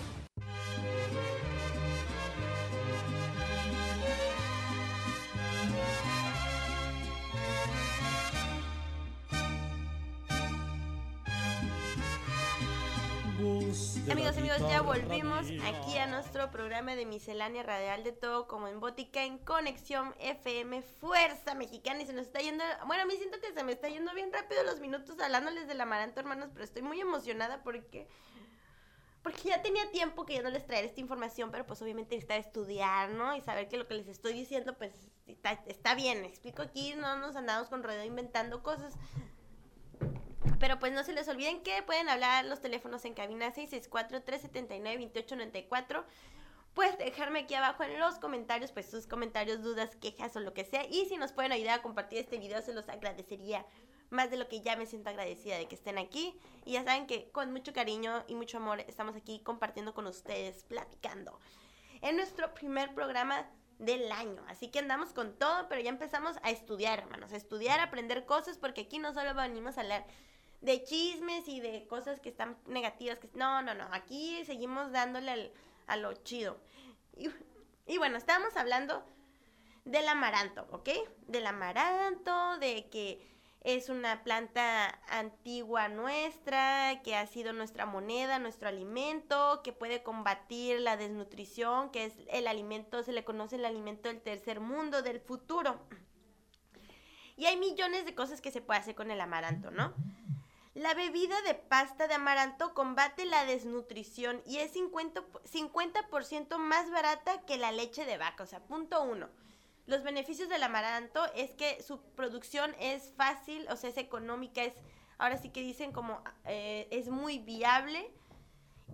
Amigos, 14.09 14.37
amigos, 14.37 14.59
ya 14.69 14.81
volvimos 14.81 15.47
aquí 15.63 15.97
a 15.97 16.07
nuestro 16.07 16.49
programa 16.49 16.95
de 16.95 17.05
miscelánea 17.05 17.63
radial 17.63 18.03
de 18.03 18.11
todo 18.11 18.47
como 18.47 18.67
en 18.67 18.79
Bótica 18.79 19.23
en 19.23 19.37
Conexión 19.37 20.15
FM 20.19 20.81
Fuerza 20.81 21.53
Mexicana 21.53 22.01
y 22.01 22.05
se 22.07 22.13
nos 22.13 22.25
está 22.25 22.39
yendo, 22.39 22.63
bueno, 22.87 23.03
a 23.03 23.05
mí 23.05 23.13
siento 23.17 23.39
que 23.39 23.53
se 23.53 23.63
me 23.63 23.71
está 23.71 23.89
yendo 23.89 24.13
bien 24.13 24.33
rápido 24.33 24.63
los 24.63 24.79
minutos 24.79 25.19
hablándoles 25.19 25.67
del 25.67 25.79
amaranto, 25.79 26.19
hermanos, 26.19 26.49
pero 26.51 26.65
estoy 26.65 26.81
muy 26.81 26.99
emocionada 26.99 27.61
porque 27.63 28.07
porque 29.21 29.49
ya 29.49 29.61
tenía 29.61 29.91
tiempo 29.91 30.25
que 30.25 30.35
yo 30.35 30.41
no 30.41 30.49
les 30.49 30.65
traer 30.65 30.85
esta 30.85 30.99
información, 30.99 31.51
pero 31.51 31.67
pues 31.67 31.79
obviamente 31.81 32.15
necesitaba 32.15 32.39
estudiar, 32.39 33.11
¿no? 33.11 33.35
Y 33.35 33.41
saber 33.41 33.67
que 33.67 33.77
lo 33.77 33.87
que 33.87 33.93
les 33.93 34.07
estoy 34.07 34.33
diciendo 34.33 34.75
pues 34.77 34.93
está, 35.27 35.51
está 35.67 35.93
bien, 35.93 36.25
explico 36.25 36.63
aquí, 36.63 36.95
no 36.95 37.17
nos 37.17 37.35
andamos 37.35 37.69
con 37.69 37.83
rodeo 37.83 38.03
inventando 38.03 38.63
cosas. 38.63 38.95
Pero 40.61 40.77
pues 40.77 40.93
no 40.93 41.03
se 41.03 41.13
les 41.13 41.27
olviden 41.27 41.63
que 41.63 41.81
pueden 41.81 42.07
hablar 42.07 42.45
los 42.45 42.61
teléfonos 42.61 43.03
en 43.05 43.15
cabina 43.15 43.51
664-379-2894. 43.51 46.03
Puedes 46.75 46.99
dejarme 46.99 47.39
aquí 47.39 47.55
abajo 47.55 47.83
en 47.83 47.99
los 47.99 48.19
comentarios, 48.19 48.71
pues 48.71 48.85
sus 48.85 49.07
comentarios, 49.07 49.63
dudas, 49.63 49.95
quejas 49.95 50.35
o 50.35 50.39
lo 50.39 50.53
que 50.53 50.63
sea. 50.63 50.85
Y 50.85 51.07
si 51.07 51.17
nos 51.17 51.33
pueden 51.33 51.51
ayudar 51.51 51.79
a 51.79 51.81
compartir 51.81 52.19
este 52.19 52.37
video, 52.37 52.61
se 52.61 52.75
los 52.75 52.89
agradecería 52.89 53.65
más 54.11 54.29
de 54.29 54.37
lo 54.37 54.47
que 54.47 54.61
ya 54.61 54.75
me 54.75 54.85
siento 54.85 55.09
agradecida 55.09 55.57
de 55.57 55.67
que 55.67 55.73
estén 55.73 55.97
aquí. 55.97 56.39
Y 56.63 56.73
ya 56.73 56.83
saben 56.83 57.07
que 57.07 57.31
con 57.31 57.51
mucho 57.51 57.73
cariño 57.73 58.23
y 58.27 58.35
mucho 58.35 58.57
amor 58.57 58.81
estamos 58.81 59.15
aquí 59.15 59.39
compartiendo 59.39 59.95
con 59.95 60.05
ustedes, 60.05 60.63
platicando. 60.65 61.39
En 62.01 62.17
nuestro 62.17 62.53
primer 62.53 62.93
programa 62.93 63.49
del 63.79 64.11
año. 64.11 64.45
Así 64.47 64.67
que 64.67 64.77
andamos 64.77 65.11
con 65.11 65.33
todo, 65.39 65.67
pero 65.67 65.81
ya 65.81 65.89
empezamos 65.89 66.37
a 66.43 66.51
estudiar, 66.51 66.99
hermanos. 66.99 67.33
A 67.33 67.37
estudiar, 67.37 67.79
aprender 67.79 68.27
cosas, 68.27 68.59
porque 68.59 68.81
aquí 68.81 68.99
no 68.99 69.11
solo 69.11 69.33
venimos 69.33 69.79
a 69.79 69.81
hablar 69.81 70.05
de 70.61 70.83
chismes 70.83 71.47
y 71.47 71.59
de 71.59 71.85
cosas 71.87 72.19
que 72.19 72.29
están 72.29 72.57
negativas. 72.67 73.19
Que... 73.19 73.29
No, 73.33 73.61
no, 73.61 73.73
no. 73.73 73.87
Aquí 73.91 74.43
seguimos 74.45 74.91
dándole 74.91 75.51
a 75.87 75.97
lo 75.97 76.13
chido. 76.13 76.57
Y, 77.17 77.29
y 77.85 77.97
bueno, 77.97 78.17
estábamos 78.17 78.55
hablando 78.55 79.03
del 79.85 80.07
amaranto, 80.07 80.67
¿ok? 80.71 80.89
Del 81.27 81.47
amaranto, 81.47 82.57
de 82.59 82.87
que 82.89 83.27
es 83.61 83.89
una 83.89 84.23
planta 84.23 84.99
antigua 85.07 85.87
nuestra, 85.87 87.01
que 87.03 87.15
ha 87.15 87.27
sido 87.27 87.53
nuestra 87.53 87.85
moneda, 87.85 88.39
nuestro 88.39 88.67
alimento, 88.67 89.61
que 89.63 89.71
puede 89.71 90.01
combatir 90.01 90.79
la 90.79 90.97
desnutrición, 90.97 91.91
que 91.91 92.05
es 92.05 92.13
el 92.29 92.47
alimento, 92.47 93.03
se 93.03 93.11
le 93.11 93.23
conoce 93.23 93.57
el 93.57 93.65
alimento 93.65 94.09
del 94.09 94.21
tercer 94.21 94.59
mundo, 94.59 95.03
del 95.03 95.19
futuro. 95.19 95.79
Y 97.37 97.45
hay 97.45 97.57
millones 97.57 98.05
de 98.05 98.15
cosas 98.15 98.41
que 98.41 98.51
se 98.51 98.61
puede 98.61 98.79
hacer 98.79 98.95
con 98.95 99.11
el 99.11 99.21
amaranto, 99.21 99.69
¿no? 99.69 99.93
La 100.73 100.93
bebida 100.93 101.41
de 101.41 101.53
pasta 101.53 102.07
de 102.07 102.13
amaranto 102.13 102.73
combate 102.73 103.25
la 103.25 103.45
desnutrición 103.45 104.41
y 104.45 104.57
es 104.57 104.73
50%, 104.73 105.41
50 105.43 106.57
más 106.57 106.89
barata 106.91 107.41
que 107.45 107.57
la 107.57 107.73
leche 107.73 108.05
de 108.05 108.17
vaca, 108.17 108.43
o 108.43 108.47
sea, 108.47 108.61
punto 108.61 109.03
uno. 109.03 109.29
Los 109.85 110.03
beneficios 110.03 110.47
del 110.47 110.63
amaranto 110.63 111.25
es 111.35 111.51
que 111.51 111.83
su 111.83 112.01
producción 112.15 112.73
es 112.79 113.11
fácil, 113.17 113.67
o 113.69 113.75
sea, 113.75 113.89
es 113.89 113.97
económica, 113.97 114.63
es, 114.63 114.73
ahora 115.17 115.37
sí 115.37 115.49
que 115.49 115.61
dicen 115.61 115.91
como, 115.91 116.23
eh, 116.45 116.87
es 116.91 117.09
muy 117.09 117.39
viable. 117.39 118.09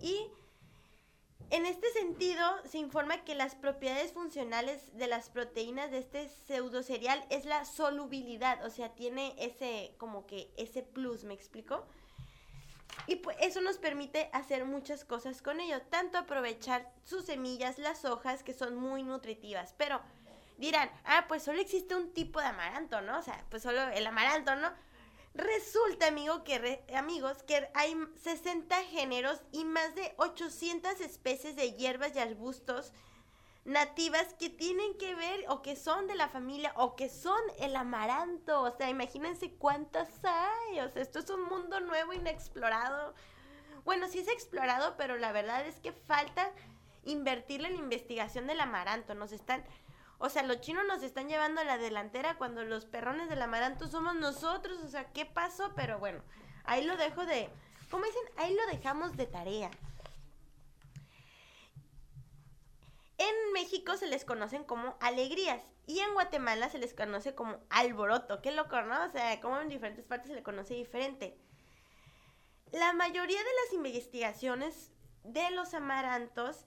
Y 0.00 0.28
en 1.50 1.64
este 1.64 1.90
sentido, 1.92 2.44
se 2.66 2.78
informa 2.78 3.24
que 3.24 3.34
las 3.34 3.54
propiedades 3.54 4.12
funcionales 4.12 4.96
de 4.96 5.06
las 5.06 5.30
proteínas 5.30 5.90
de 5.90 5.98
este 5.98 6.28
pseudo 6.28 6.82
cereal 6.82 7.24
es 7.30 7.46
la 7.46 7.64
solubilidad, 7.64 8.64
o 8.66 8.70
sea, 8.70 8.94
tiene 8.94 9.34
ese, 9.38 9.94
como 9.96 10.26
que 10.26 10.50
ese 10.56 10.82
plus, 10.82 11.24
¿me 11.24 11.34
explico? 11.34 11.86
Y 13.06 13.16
pues 13.16 13.36
eso 13.40 13.60
nos 13.60 13.78
permite 13.78 14.28
hacer 14.32 14.66
muchas 14.66 15.04
cosas 15.04 15.40
con 15.40 15.60
ello, 15.60 15.80
tanto 15.88 16.18
aprovechar 16.18 16.92
sus 17.04 17.24
semillas, 17.24 17.78
las 17.78 18.04
hojas, 18.04 18.42
que 18.42 18.52
son 18.52 18.76
muy 18.76 19.02
nutritivas, 19.02 19.74
pero 19.78 20.02
dirán, 20.58 20.90
ah, 21.04 21.24
pues 21.28 21.42
solo 21.42 21.60
existe 21.60 21.94
un 21.94 22.12
tipo 22.12 22.40
de 22.40 22.46
amaranto, 22.46 23.00
¿no? 23.00 23.18
O 23.18 23.22
sea, 23.22 23.42
pues 23.48 23.62
solo 23.62 23.80
el 23.88 24.06
amaranto, 24.06 24.54
¿no? 24.56 24.70
Resulta, 25.38 26.08
amigo, 26.08 26.42
que 26.42 26.82
amigos, 26.96 27.44
que 27.44 27.70
hay 27.74 27.96
60 28.24 28.74
géneros 28.86 29.40
y 29.52 29.64
más 29.64 29.94
de 29.94 30.12
800 30.16 31.00
especies 31.00 31.54
de 31.54 31.74
hierbas 31.74 32.16
y 32.16 32.18
arbustos 32.18 32.92
nativas 33.64 34.34
que 34.34 34.50
tienen 34.50 34.98
que 34.98 35.14
ver 35.14 35.44
o 35.48 35.62
que 35.62 35.76
son 35.76 36.08
de 36.08 36.16
la 36.16 36.28
familia 36.28 36.72
o 36.74 36.96
que 36.96 37.08
son 37.08 37.40
el 37.60 37.76
amaranto. 37.76 38.62
O 38.62 38.76
sea, 38.76 38.90
imagínense 38.90 39.52
cuántas 39.52 40.08
hay. 40.24 40.80
O 40.80 40.88
sea, 40.88 41.02
esto 41.02 41.20
es 41.20 41.30
un 41.30 41.44
mundo 41.44 41.78
nuevo, 41.78 42.12
inexplorado. 42.12 43.14
Bueno, 43.84 44.08
sí 44.08 44.18
es 44.18 44.26
explorado, 44.26 44.96
pero 44.96 45.18
la 45.18 45.30
verdad 45.30 45.64
es 45.64 45.76
que 45.76 45.92
falta 45.92 46.50
invertirle 47.04 47.68
en 47.68 47.74
la 47.74 47.82
investigación 47.82 48.48
del 48.48 48.60
amaranto. 48.60 49.14
Nos 49.14 49.30
están 49.30 49.64
o 50.18 50.28
sea, 50.28 50.42
los 50.42 50.60
chinos 50.60 50.84
nos 50.86 51.02
están 51.02 51.28
llevando 51.28 51.60
a 51.60 51.64
la 51.64 51.78
delantera 51.78 52.36
cuando 52.36 52.64
los 52.64 52.84
perrones 52.84 53.28
del 53.28 53.40
amaranto 53.40 53.86
somos 53.86 54.16
nosotros. 54.16 54.78
O 54.82 54.88
sea, 54.88 55.12
¿qué 55.12 55.24
pasó? 55.24 55.72
Pero 55.76 55.98
bueno, 56.00 56.22
ahí 56.64 56.84
lo 56.84 56.96
dejo 56.96 57.24
de... 57.24 57.48
¿Cómo 57.90 58.04
dicen? 58.04 58.22
Ahí 58.36 58.54
lo 58.54 58.66
dejamos 58.66 59.16
de 59.16 59.26
tarea. 59.26 59.70
En 63.16 63.52
México 63.52 63.96
se 63.96 64.06
les 64.06 64.24
conocen 64.24 64.64
como 64.64 64.96
alegrías 65.00 65.62
y 65.86 66.00
en 66.00 66.12
Guatemala 66.14 66.68
se 66.68 66.78
les 66.78 66.94
conoce 66.94 67.34
como 67.34 67.58
alboroto. 67.70 68.42
Qué 68.42 68.52
loco, 68.52 68.82
¿no? 68.82 69.04
O 69.04 69.10
sea, 69.10 69.40
como 69.40 69.60
en 69.60 69.68
diferentes 69.68 70.04
partes 70.04 70.28
se 70.28 70.34
le 70.34 70.42
conoce 70.42 70.74
diferente. 70.74 71.38
La 72.72 72.92
mayoría 72.92 73.38
de 73.38 73.50
las 73.64 73.72
investigaciones 73.72 74.90
de 75.22 75.50
los 75.52 75.74
amarantos 75.74 76.64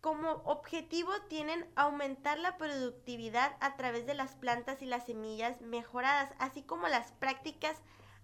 como 0.00 0.30
objetivo 0.44 1.12
tienen 1.28 1.68
aumentar 1.76 2.38
la 2.38 2.56
productividad 2.56 3.56
a 3.60 3.76
través 3.76 4.06
de 4.06 4.14
las 4.14 4.34
plantas 4.34 4.80
y 4.82 4.86
las 4.86 5.06
semillas 5.06 5.60
mejoradas, 5.60 6.32
así 6.38 6.62
como 6.62 6.88
las 6.88 7.12
prácticas 7.12 7.76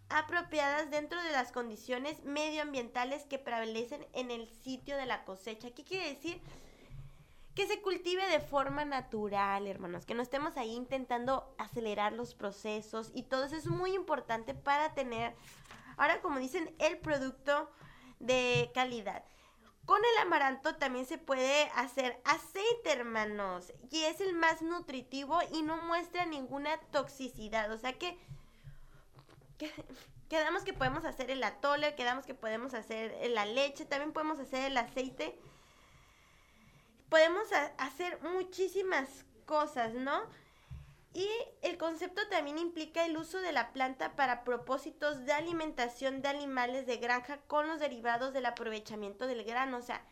apropiadas 0.09 0.91
dentro 0.91 1.23
de 1.23 1.33
las 1.33 1.53
condiciones 1.53 2.25
medioambientales 2.25 3.25
que 3.25 3.39
prevalecen 3.39 4.07
en 4.13 4.31
el 4.31 4.49
sitio 4.49 4.97
de 4.97 5.07
la 5.07 5.25
cosecha. 5.25 5.71
¿Qué 5.73 5.85
quiere 5.85 6.09
decir? 6.09 6.41
Que 7.55 7.67
se 7.67 7.83
cultive 7.83 8.27
de 8.29 8.41
forma 8.41 8.85
natural, 8.85 9.67
hermanos, 9.67 10.07
que 10.07 10.15
no 10.15 10.23
estemos 10.23 10.57
ahí 10.57 10.75
intentando 10.75 11.55
acelerar 11.59 12.13
los 12.13 12.35
procesos 12.35 13.11
y 13.15 13.25
todo 13.25 13.45
eso 13.45 13.57
es 13.57 13.67
muy 13.67 13.95
importante 13.95 14.55
para 14.55 14.95
tener, 14.95 15.35
ahora 15.97 16.21
como 16.23 16.39
dicen, 16.39 16.75
el 16.79 16.99
producto 16.99 17.71
de 18.19 18.71
calidad. 18.75 19.25
Con 19.87 20.01
el 20.05 20.19
amaranto 20.23 20.75
también 20.75 21.07
se 21.07 21.17
puede 21.17 21.71
hacer 21.77 22.21
aceite, 22.25 22.91
hermanos. 22.91 23.73
Y 23.91 24.03
es 24.03 24.21
el 24.21 24.35
más 24.35 24.61
nutritivo 24.61 25.39
y 25.53 25.63
no 25.63 25.77
muestra 25.83 26.27
ninguna 26.27 26.77
toxicidad. 26.91 27.71
O 27.71 27.79
sea 27.79 27.93
que, 27.93 28.19
quedamos 30.29 30.65
que 30.65 30.73
podemos 30.73 31.05
hacer 31.05 31.31
el 31.31 31.43
atole, 31.45 31.95
quedamos 31.95 32.27
que 32.27 32.35
podemos 32.35 32.75
hacer 32.75 33.17
la 33.31 33.47
leche, 33.47 33.85
también 33.85 34.13
podemos 34.13 34.41
hacer 34.41 34.65
el 34.65 34.77
aceite. 34.77 35.39
Podemos 37.09 37.47
hacer 37.79 38.21
muchísimas 38.23 39.25
cosas, 39.47 39.95
¿no? 39.95 40.21
Y 41.17 41.31
el 41.63 41.79
concepto 41.79 42.21
también 42.29 42.59
implica 42.59 43.07
el 43.07 43.17
uso 43.17 43.41
de 43.41 43.51
la 43.51 43.73
planta 43.73 44.15
para 44.17 44.45
propósitos 44.45 45.25
de 45.25 45.33
alimentación 45.33 46.21
de 46.21 46.29
animales 46.29 46.87
de 46.87 46.99
granja 46.99 47.39
con 47.47 47.69
los 47.69 47.81
derivados 47.81 48.35
del 48.35 48.45
aprovechamiento 48.45 49.27
del 49.27 49.43
grano. 49.43 49.79
O 49.79 49.81
sea, 49.81 50.05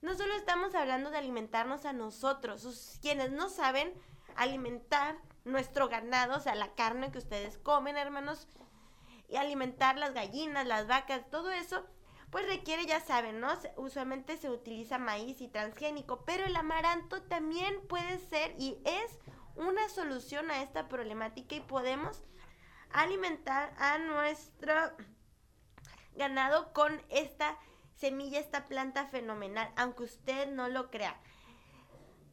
no 0.00 0.14
solo 0.14 0.32
estamos 0.34 0.74
hablando 0.74 1.10
de 1.10 1.18
alimentarnos 1.18 1.84
a 1.84 1.92
nosotros, 1.92 2.98
quienes 3.02 3.32
no 3.32 3.50
saben 3.50 3.92
alimentar 4.34 5.18
nuestro 5.44 5.90
ganado, 5.90 6.38
o 6.38 6.40
sea, 6.40 6.54
la 6.54 6.74
carne 6.74 7.12
que 7.12 7.18
ustedes 7.18 7.58
comen, 7.58 7.98
hermanos, 7.98 8.48
y 9.28 9.36
alimentar 9.36 9.98
las 9.98 10.14
gallinas, 10.14 10.66
las 10.66 10.86
vacas, 10.86 11.28
todo 11.28 11.50
eso, 11.50 11.84
pues 12.30 12.46
requiere, 12.46 12.86
ya 12.86 13.00
saben, 13.00 13.40
¿no? 13.40 13.52
Usualmente 13.76 14.38
se 14.38 14.48
utiliza 14.48 14.96
maíz 14.96 15.42
y 15.42 15.48
transgénico, 15.48 16.24
pero 16.24 16.46
el 16.46 16.56
amaranto 16.56 17.20
también 17.24 17.86
puede 17.88 18.18
ser 18.20 18.54
y 18.58 18.78
es 18.86 19.18
una 19.56 19.88
solución 19.88 20.50
a 20.50 20.62
esta 20.62 20.88
problemática 20.88 21.54
y 21.54 21.60
podemos 21.60 22.22
alimentar 22.90 23.74
a 23.78 23.98
nuestro 23.98 24.74
ganado 26.14 26.72
con 26.72 27.00
esta 27.08 27.58
semilla, 27.94 28.38
esta 28.38 28.66
planta 28.66 29.06
fenomenal, 29.06 29.72
aunque 29.76 30.04
usted 30.04 30.48
no 30.48 30.68
lo 30.68 30.90
crea. 30.90 31.18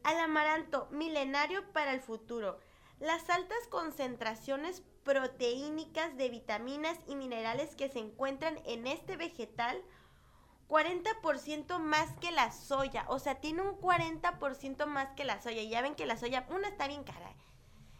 Al 0.02 0.18
amaranto, 0.20 0.88
milenario 0.90 1.72
para 1.72 1.92
el 1.92 2.00
futuro. 2.00 2.60
Las 3.00 3.28
altas 3.30 3.66
concentraciones 3.70 4.82
proteínicas 5.02 6.16
de 6.16 6.28
vitaminas 6.28 6.98
y 7.06 7.16
minerales 7.16 7.74
que 7.74 7.88
se 7.88 7.98
encuentran 7.98 8.58
en 8.66 8.86
este 8.86 9.16
vegetal 9.16 9.82
40% 10.68 11.78
más 11.78 12.12
que 12.20 12.30
la 12.30 12.50
soya. 12.52 13.04
O 13.08 13.18
sea, 13.18 13.36
tiene 13.36 13.62
un 13.62 13.78
40% 13.78 14.86
más 14.86 15.08
que 15.14 15.24
la 15.24 15.40
soya. 15.40 15.62
Y 15.62 15.68
ya 15.68 15.82
ven 15.82 15.94
que 15.94 16.06
la 16.06 16.16
soya, 16.16 16.46
una 16.50 16.68
está 16.68 16.88
bien 16.88 17.04
cara. 17.04 17.34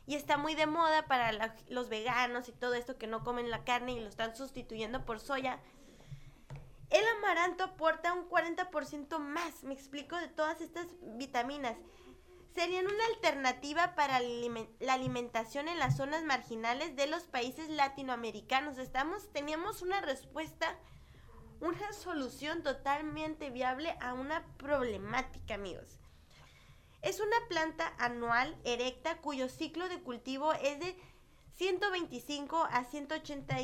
Y 0.07 0.17
está 0.17 0.37
muy 0.37 0.55
de 0.55 0.67
moda 0.67 1.07
para 1.07 1.33
los 1.69 1.89
veganos 1.89 2.49
y 2.49 2.53
todo 2.53 2.75
esto 2.75 2.99
que 2.99 3.07
no 3.07 3.25
comen 3.25 3.51
la 3.51 3.65
carne 3.65 3.93
y 3.93 4.01
lo 4.01 4.09
están 4.09 4.37
sustituyendo 4.37 5.05
por 5.05 5.19
soya. 5.19 5.61
El 6.91 7.07
amaranto 7.17 7.65
aporta 7.65 8.13
un 8.13 8.29
40% 8.29 9.19
más, 9.19 9.65
me 9.65 9.75
explico, 9.75 10.17
de 10.17 10.29
todas 10.29 10.61
estas 10.61 10.87
vitaminas. 11.01 11.77
Serían 12.55 12.87
una 12.87 13.05
alternativa 13.07 13.97
para 13.97 14.21
la 14.21 14.93
alimentación 14.93 15.67
en 15.67 15.81
las 15.81 15.97
zonas 15.97 16.23
marginales 16.23 16.95
de 16.95 17.09
los 17.09 17.25
países 17.25 17.69
latinoamericanos. 17.69 18.79
Estamos, 18.79 19.33
teníamos 19.33 19.83
una 19.83 20.03
respuesta, 20.03 20.77
una 21.65 21.93
solución 21.95 22.63
totalmente 22.63 23.49
viable 23.49 23.97
a 24.01 24.13
una 24.13 24.45
problemática, 24.59 25.55
amigos. 25.55 25.99
Es 27.01 27.21
una 27.21 27.37
planta 27.49 27.95
anual 27.99 28.55
erecta 28.65 29.17
cuyo 29.23 29.49
ciclo 29.49 29.89
de 29.89 30.03
cultivo 30.03 30.53
es 30.53 30.79
de 30.79 30.95
125 31.55 32.69
a 32.71 32.85
180, 32.85 33.57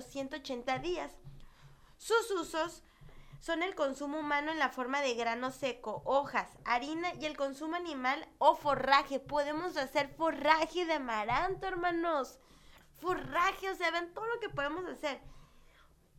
180 0.00 0.78
días. 0.78 1.16
Sus 1.96 2.30
usos 2.30 2.84
son 3.40 3.64
el 3.64 3.74
consumo 3.74 4.20
humano 4.20 4.52
en 4.52 4.60
la 4.60 4.68
forma 4.68 5.00
de 5.00 5.14
grano 5.14 5.50
seco, 5.50 6.02
hojas, 6.04 6.48
harina 6.64 7.12
y 7.14 7.26
el 7.26 7.36
consumo 7.36 7.74
animal 7.74 8.28
o 8.38 8.54
forraje. 8.54 9.18
Podemos 9.18 9.76
hacer 9.76 10.14
forraje 10.16 10.86
de 10.86 10.94
amaranto, 10.94 11.66
hermanos. 11.66 12.38
Forraje, 13.00 13.70
o 13.70 13.74
sea, 13.74 13.90
ven 13.90 14.14
todo 14.14 14.26
lo 14.26 14.38
que 14.38 14.48
podemos 14.48 14.84
hacer. 14.86 15.20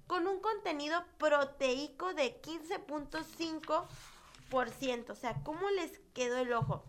Con 0.10 0.28
un 0.28 0.40
contenido 0.40 1.06
proteico 1.20 2.16
de 2.16 2.42
15.5%. 2.42 5.10
O 5.12 5.16
sea, 5.16 5.36
¿cómo 5.44 5.70
les 5.70 6.00
quedó 6.16 6.40
el 6.40 6.52
ojo? 6.52 6.84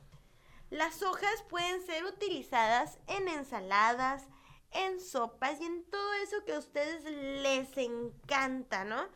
Las 0.70 1.02
hojas 1.02 1.44
pueden 1.50 1.84
ser 1.84 2.06
utilizadas 2.06 2.98
en 3.08 3.28
ensaladas, 3.28 4.26
en 4.70 5.02
sopas 5.02 5.60
y 5.60 5.66
en 5.66 5.84
todo 5.84 6.14
eso 6.14 6.46
que 6.46 6.54
a 6.54 6.58
ustedes 6.58 7.04
les 7.04 7.76
encanta, 7.76 8.84
¿no? 8.84 9.06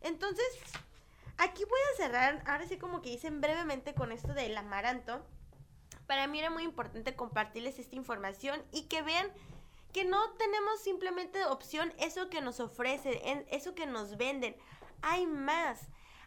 Entonces, 0.00 0.46
aquí 1.36 1.64
voy 1.64 1.80
a 1.92 1.96
cerrar, 1.96 2.40
ahora 2.46 2.68
sí 2.68 2.78
como 2.78 3.02
que 3.02 3.10
dicen 3.10 3.40
brevemente 3.40 3.94
con 3.94 4.12
esto 4.12 4.32
del 4.32 4.56
amaranto. 4.56 5.26
Para 6.06 6.28
mí 6.28 6.38
era 6.38 6.50
muy 6.50 6.62
importante 6.62 7.16
compartirles 7.16 7.80
esta 7.80 7.96
información 7.96 8.62
y 8.70 8.82
que 8.82 9.02
vean 9.02 9.26
que 9.94 10.04
no 10.04 10.32
tenemos 10.32 10.80
simplemente 10.80 11.44
opción 11.44 11.94
eso 11.98 12.28
que 12.28 12.40
nos 12.40 12.58
ofrecen, 12.58 13.46
eso 13.48 13.76
que 13.76 13.86
nos 13.86 14.16
venden. 14.16 14.56
Hay 15.02 15.24
más, 15.24 15.86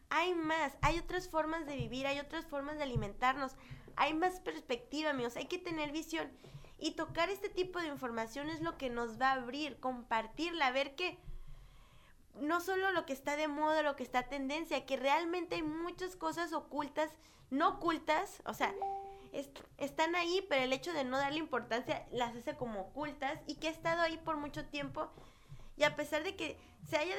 hay 0.09 0.33
más, 0.33 0.77
hay 0.81 0.97
otras 0.99 1.27
formas 1.27 1.65
de 1.65 1.75
vivir, 1.75 2.07
hay 2.07 2.17
otras 2.19 2.45
formas 2.45 2.77
de 2.77 2.83
alimentarnos, 2.83 3.57
hay 3.97 4.13
más 4.13 4.39
perspectiva, 4.39 5.09
amigos, 5.09 5.35
hay 5.35 5.47
que 5.47 5.57
tener 5.59 5.91
visión. 5.91 6.31
Y 6.79 6.91
tocar 6.91 7.29
este 7.29 7.49
tipo 7.49 7.79
de 7.79 7.87
información 7.87 8.49
es 8.49 8.61
lo 8.61 8.77
que 8.77 8.89
nos 8.89 9.19
va 9.19 9.31
a 9.31 9.33
abrir, 9.33 9.81
compartirla, 9.81 10.71
ver 10.71 10.95
que 10.95 11.17
no 12.35 12.61
solo 12.61 12.93
lo 12.93 13.05
que 13.05 13.11
está 13.11 13.35
de 13.35 13.49
moda, 13.49 13.81
lo 13.81 13.97
que 13.97 14.03
está 14.03 14.29
tendencia, 14.29 14.85
que 14.85 14.95
realmente 14.95 15.55
hay 15.55 15.63
muchas 15.63 16.15
cosas 16.15 16.53
ocultas, 16.53 17.11
no 17.49 17.67
ocultas, 17.67 18.41
o 18.45 18.53
sea, 18.53 18.73
están 19.77 20.15
ahí, 20.15 20.45
pero 20.49 20.63
el 20.63 20.73
hecho 20.73 20.93
de 20.93 21.03
no 21.03 21.17
darle 21.17 21.39
importancia 21.39 22.05
las 22.11 22.35
hace 22.35 22.55
como 22.55 22.81
ocultas 22.81 23.39
y 23.47 23.55
que 23.55 23.67
ha 23.67 23.71
estado 23.71 24.01
ahí 24.01 24.17
por 24.17 24.37
mucho 24.37 24.65
tiempo. 24.65 25.09
Y 25.75 25.83
a 25.83 25.95
pesar 25.95 26.23
de 26.23 26.35
que 26.35 26.57
se 26.89 26.97
haya 26.97 27.15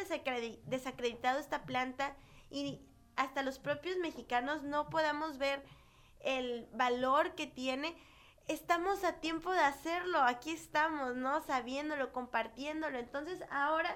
desacreditado 0.66 1.39
esta 1.39 1.62
planta 1.62 2.16
y 2.51 2.81
hasta 3.16 3.43
los 3.43 3.59
propios 3.59 3.99
mexicanos 3.99 4.62
no 4.62 4.89
podamos 4.89 5.39
ver 5.39 5.62
el 6.21 6.69
valor 6.73 7.35
que 7.35 7.47
tiene, 7.47 7.97
estamos 8.49 9.05
a 9.05 9.21
tiempo 9.21 9.53
de 9.53 9.61
hacerlo, 9.61 10.23
aquí 10.23 10.51
estamos, 10.51 11.14
¿no? 11.14 11.41
Sabiéndolo, 11.43 12.12
compartiéndolo. 12.12 12.99
Entonces 12.99 13.45
ahora, 13.51 13.95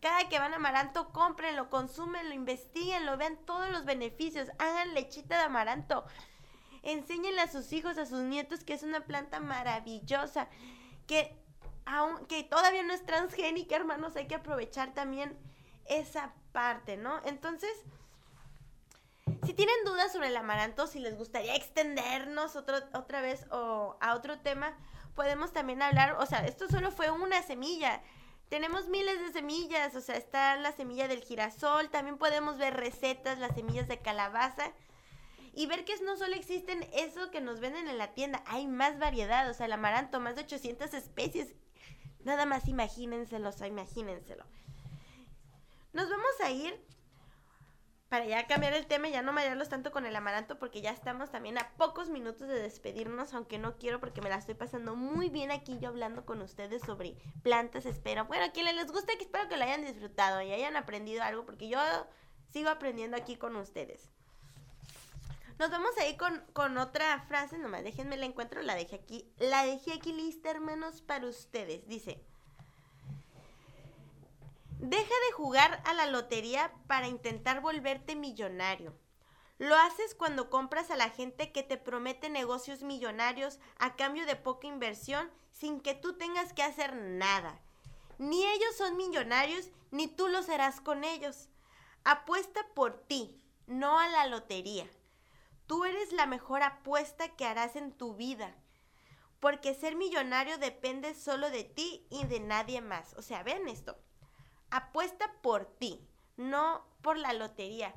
cada 0.00 0.28
que 0.28 0.38
van 0.38 0.52
a 0.52 0.56
amaranto, 0.56 1.10
cómprenlo, 1.12 1.68
consúmenlo, 1.68 2.32
investiguenlo, 2.32 3.16
vean 3.16 3.36
todos 3.44 3.70
los 3.70 3.84
beneficios, 3.84 4.48
hagan 4.58 4.94
lechita 4.94 5.36
de 5.36 5.44
amaranto. 5.44 6.04
Enséñenle 6.82 7.40
a 7.40 7.50
sus 7.50 7.72
hijos, 7.72 7.98
a 7.98 8.06
sus 8.06 8.20
nietos 8.20 8.64
que 8.64 8.74
es 8.74 8.82
una 8.82 9.00
planta 9.00 9.40
maravillosa, 9.40 10.48
que 11.06 11.36
aunque 11.84 12.42
todavía 12.44 12.82
no 12.82 12.92
es 12.92 13.04
transgénica, 13.04 13.76
hermanos, 13.76 14.16
hay 14.16 14.26
que 14.26 14.34
aprovechar 14.34 14.94
también 14.94 15.36
esa 15.86 16.32
parte, 16.52 16.96
¿no? 16.96 17.20
Entonces, 17.24 17.70
si 19.44 19.54
tienen 19.54 19.74
dudas 19.84 20.12
sobre 20.12 20.28
el 20.28 20.36
amaranto, 20.36 20.86
si 20.86 21.00
les 21.00 21.16
gustaría 21.16 21.54
extendernos 21.56 22.56
otra 22.56 23.20
vez 23.20 23.46
o 23.50 23.96
a 24.00 24.14
otro 24.14 24.38
tema, 24.40 24.76
podemos 25.14 25.52
también 25.52 25.82
hablar, 25.82 26.16
o 26.18 26.26
sea, 26.26 26.46
esto 26.46 26.68
solo 26.68 26.90
fue 26.90 27.10
una 27.10 27.42
semilla. 27.42 28.02
Tenemos 28.48 28.88
miles 28.88 29.18
de 29.20 29.32
semillas, 29.32 29.94
o 29.96 30.00
sea, 30.00 30.16
está 30.16 30.56
la 30.56 30.72
semilla 30.72 31.08
del 31.08 31.22
girasol, 31.22 31.90
también 31.90 32.18
podemos 32.18 32.58
ver 32.58 32.74
recetas, 32.74 33.38
las 33.38 33.54
semillas 33.54 33.88
de 33.88 33.98
calabaza 33.98 34.72
y 35.52 35.66
ver 35.66 35.84
que 35.84 36.00
no 36.02 36.16
solo 36.16 36.34
existen 36.34 36.88
eso 36.92 37.30
que 37.30 37.40
nos 37.40 37.60
venden 37.60 37.88
en 37.88 37.98
la 37.98 38.14
tienda, 38.14 38.42
hay 38.46 38.66
más 38.66 38.98
variedad, 38.98 39.48
o 39.50 39.54
sea, 39.54 39.66
el 39.66 39.72
amaranto, 39.72 40.20
más 40.20 40.36
de 40.36 40.42
800 40.42 40.94
especies. 40.94 41.54
Nada 42.24 42.46
más 42.46 42.68
imagínenselo, 42.68 43.50
o 43.50 43.64
imagínenselo. 43.64 44.44
Nos 45.92 46.08
vamos 46.08 46.40
a 46.42 46.50
ir 46.50 46.80
para 48.12 48.26
ya 48.26 48.46
cambiar 48.46 48.74
el 48.74 48.86
tema 48.86 49.08
ya 49.08 49.22
no 49.22 49.32
marearlos 49.32 49.70
tanto 49.70 49.90
con 49.90 50.04
el 50.04 50.14
amaranto 50.14 50.58
porque 50.58 50.82
ya 50.82 50.90
estamos 50.90 51.30
también 51.30 51.56
a 51.56 51.70
pocos 51.78 52.10
minutos 52.10 52.46
de 52.46 52.60
despedirnos, 52.60 53.32
aunque 53.32 53.58
no 53.58 53.78
quiero 53.78 54.00
porque 54.00 54.20
me 54.20 54.28
la 54.28 54.36
estoy 54.36 54.54
pasando 54.54 54.94
muy 54.94 55.30
bien 55.30 55.50
aquí 55.50 55.78
yo 55.78 55.88
hablando 55.88 56.26
con 56.26 56.42
ustedes 56.42 56.82
sobre 56.82 57.16
plantas, 57.42 57.86
espero. 57.86 58.26
Bueno, 58.26 58.44
a 58.44 58.52
quienes 58.52 58.74
les 58.74 58.92
guste, 58.92 59.14
espero 59.18 59.48
que 59.48 59.56
lo 59.56 59.64
hayan 59.64 59.86
disfrutado 59.86 60.42
y 60.42 60.52
hayan 60.52 60.76
aprendido 60.76 61.22
algo 61.22 61.46
porque 61.46 61.68
yo 61.68 61.78
sigo 62.50 62.68
aprendiendo 62.68 63.16
aquí 63.16 63.36
con 63.36 63.56
ustedes. 63.56 64.10
Nos 65.58 65.70
vamos 65.70 65.96
a 65.98 66.06
ir 66.06 66.16
con, 66.16 66.42
con 66.52 66.78
otra 66.78 67.20
frase, 67.28 67.58
nomás 67.58 67.84
déjenme 67.84 68.16
la 68.16 68.26
encuentro, 68.26 68.62
la 68.62 68.74
dejé 68.74 68.96
aquí, 68.96 69.32
la 69.38 69.64
dejé 69.64 69.92
aquí 69.92 70.12
lista, 70.12 70.50
hermanos, 70.50 71.02
para 71.02 71.26
ustedes. 71.26 71.86
Dice, 71.86 72.24
Deja 74.82 75.14
de 75.28 75.32
jugar 75.36 75.80
a 75.86 75.94
la 75.94 76.06
lotería 76.06 76.72
para 76.88 77.06
intentar 77.06 77.60
volverte 77.60 78.16
millonario. 78.16 78.92
Lo 79.58 79.76
haces 79.76 80.16
cuando 80.16 80.50
compras 80.50 80.90
a 80.90 80.96
la 80.96 81.08
gente 81.08 81.52
que 81.52 81.62
te 81.62 81.76
promete 81.76 82.28
negocios 82.28 82.82
millonarios 82.82 83.60
a 83.78 83.94
cambio 83.94 84.26
de 84.26 84.34
poca 84.34 84.66
inversión 84.66 85.30
sin 85.52 85.80
que 85.80 85.94
tú 85.94 86.14
tengas 86.14 86.52
que 86.52 86.64
hacer 86.64 86.96
nada. 86.96 87.60
Ni 88.18 88.44
ellos 88.44 88.76
son 88.76 88.96
millonarios, 88.96 89.70
ni 89.92 90.08
tú 90.08 90.26
lo 90.26 90.42
serás 90.42 90.80
con 90.80 91.04
ellos. 91.04 91.48
Apuesta 92.02 92.66
por 92.74 93.06
ti, 93.06 93.40
no 93.68 94.00
a 94.00 94.08
la 94.08 94.26
lotería. 94.26 94.90
Tú 95.72 95.86
eres 95.86 96.12
la 96.12 96.26
mejor 96.26 96.62
apuesta 96.62 97.34
que 97.34 97.46
harás 97.46 97.76
en 97.76 97.92
tu 97.92 98.14
vida. 98.14 98.54
Porque 99.40 99.72
ser 99.72 99.96
millonario 99.96 100.58
depende 100.58 101.14
solo 101.14 101.48
de 101.48 101.64
ti 101.64 102.06
y 102.10 102.26
de 102.26 102.40
nadie 102.40 102.82
más. 102.82 103.14
O 103.14 103.22
sea, 103.22 103.42
ven 103.42 103.66
esto 103.68 103.96
apuesta 104.68 105.32
por 105.40 105.64
ti, 105.64 106.06
no 106.36 106.86
por 107.00 107.16
la 107.16 107.32
lotería. 107.32 107.94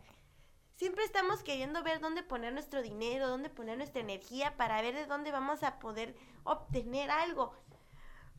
Siempre 0.78 1.04
estamos 1.04 1.44
queriendo 1.44 1.84
ver 1.84 2.00
dónde 2.00 2.24
poner 2.24 2.54
nuestro 2.54 2.82
dinero, 2.82 3.28
dónde 3.28 3.50
poner 3.50 3.76
nuestra 3.76 4.00
energía 4.00 4.56
para 4.56 4.82
ver 4.82 4.96
de 4.96 5.06
dónde 5.06 5.34
vamos 5.34 5.62
a 5.62 5.78
poder 5.78 6.16
obtener 6.46 7.12
algo. 7.12 7.58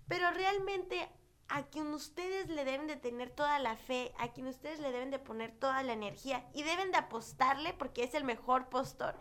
Pero 0.09 0.31
realmente 0.31 1.11
a 1.49 1.63
quien 1.65 1.89
ustedes 1.89 2.49
le 2.49 2.65
deben 2.65 2.87
de 2.87 2.97
tener 2.97 3.31
toda 3.31 3.59
la 3.59 3.77
fe, 3.77 4.13
a 4.19 4.33
quien 4.33 4.47
ustedes 4.47 4.81
le 4.81 4.91
deben 4.91 5.11
de 5.11 5.19
poner 5.19 5.53
toda 5.53 5.83
la 5.83 5.93
energía 5.93 6.45
y 6.53 6.63
deben 6.63 6.91
de 6.91 6.99
apostarle 6.99 7.73
porque 7.75 8.05
es 8.05 8.15
el 8.15 8.25
mejor 8.25 8.69
postor. 8.69 9.15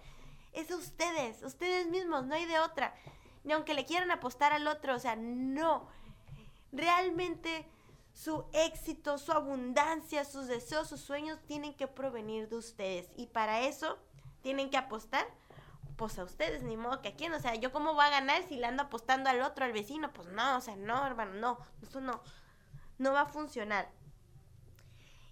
Es 0.54 0.72
ustedes, 0.72 1.44
ustedes 1.44 1.88
mismos, 1.88 2.26
no 2.26 2.36
hay 2.36 2.46
de 2.46 2.60
otra. 2.60 2.96
Ni 3.44 3.54
aunque 3.54 3.74
le 3.74 3.86
quieran 3.86 4.10
apostar 4.10 4.54
al 4.54 4.68
otro, 4.68 4.96
o 4.96 5.00
sea, 5.00 5.16
no. 5.16 5.88
Realmente 6.72 7.68
su 8.14 8.46
éxito, 8.54 9.18
su 9.18 9.32
abundancia, 9.34 10.24
sus 10.26 10.48
deseos, 10.48 10.88
sus 10.88 11.02
sueños 11.02 11.40
tienen 11.46 11.76
que 11.76 11.88
provenir 11.88 12.50
de 12.50 12.56
ustedes. 12.56 13.10
Y 13.18 13.28
para 13.28 13.62
eso 13.62 14.00
tienen 14.42 14.70
que 14.70 14.78
apostar, 14.78 15.28
pues 15.96 16.20
a 16.20 16.24
ustedes, 16.24 16.64
ni 16.64 16.78
modo 16.78 17.02
que 17.02 17.10
a 17.10 17.16
quién. 17.16 17.34
O 17.34 17.40
sea, 17.40 17.56
¿yo 17.56 17.72
cómo 17.72 17.94
voy 17.94 18.06
a 18.06 18.10
ganar 18.10 18.44
si 18.44 18.58
le 18.58 18.68
ando 18.68 18.84
apostando 18.84 19.30
al 19.30 19.42
otro, 19.42 19.66
al 19.66 19.74
vecino? 19.74 20.12
Pues 20.14 20.28
no, 20.30 20.58
o 20.58 20.62
sea, 20.62 20.76
no, 20.76 21.06
hermano, 21.06 21.34
no. 21.34 21.60
Eso 21.82 22.02
no, 22.02 22.22
no 22.98 23.14
va 23.14 23.22
a 23.22 23.26
funcionar. 23.26 23.90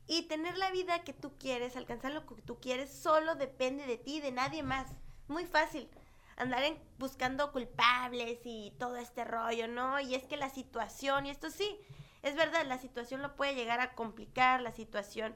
Y 0.07 0.23
tener 0.23 0.57
la 0.57 0.71
vida 0.71 1.03
que 1.03 1.13
tú 1.13 1.37
quieres, 1.37 1.75
alcanzar 1.75 2.11
lo 2.11 2.25
que 2.25 2.41
tú 2.41 2.59
quieres, 2.59 2.91
solo 2.91 3.35
depende 3.35 3.85
de 3.85 3.97
ti, 3.97 4.19
de 4.19 4.31
nadie 4.31 4.63
más. 4.63 4.87
Muy 5.27 5.45
fácil. 5.45 5.89
Andar 6.35 6.63
en, 6.63 6.81
buscando 6.97 7.51
culpables 7.51 8.39
y 8.43 8.73
todo 8.79 8.97
este 8.97 9.23
rollo, 9.23 9.67
¿no? 9.67 9.99
Y 9.99 10.15
es 10.15 10.23
que 10.23 10.35
la 10.35 10.49
situación, 10.49 11.25
y 11.25 11.29
esto 11.29 11.49
sí, 11.49 11.79
es 12.21 12.35
verdad, 12.35 12.65
la 12.65 12.79
situación 12.79 13.21
lo 13.21 13.35
puede 13.35 13.55
llegar 13.55 13.79
a 13.81 13.93
complicar, 13.93 14.61
la 14.61 14.71
situación 14.71 15.35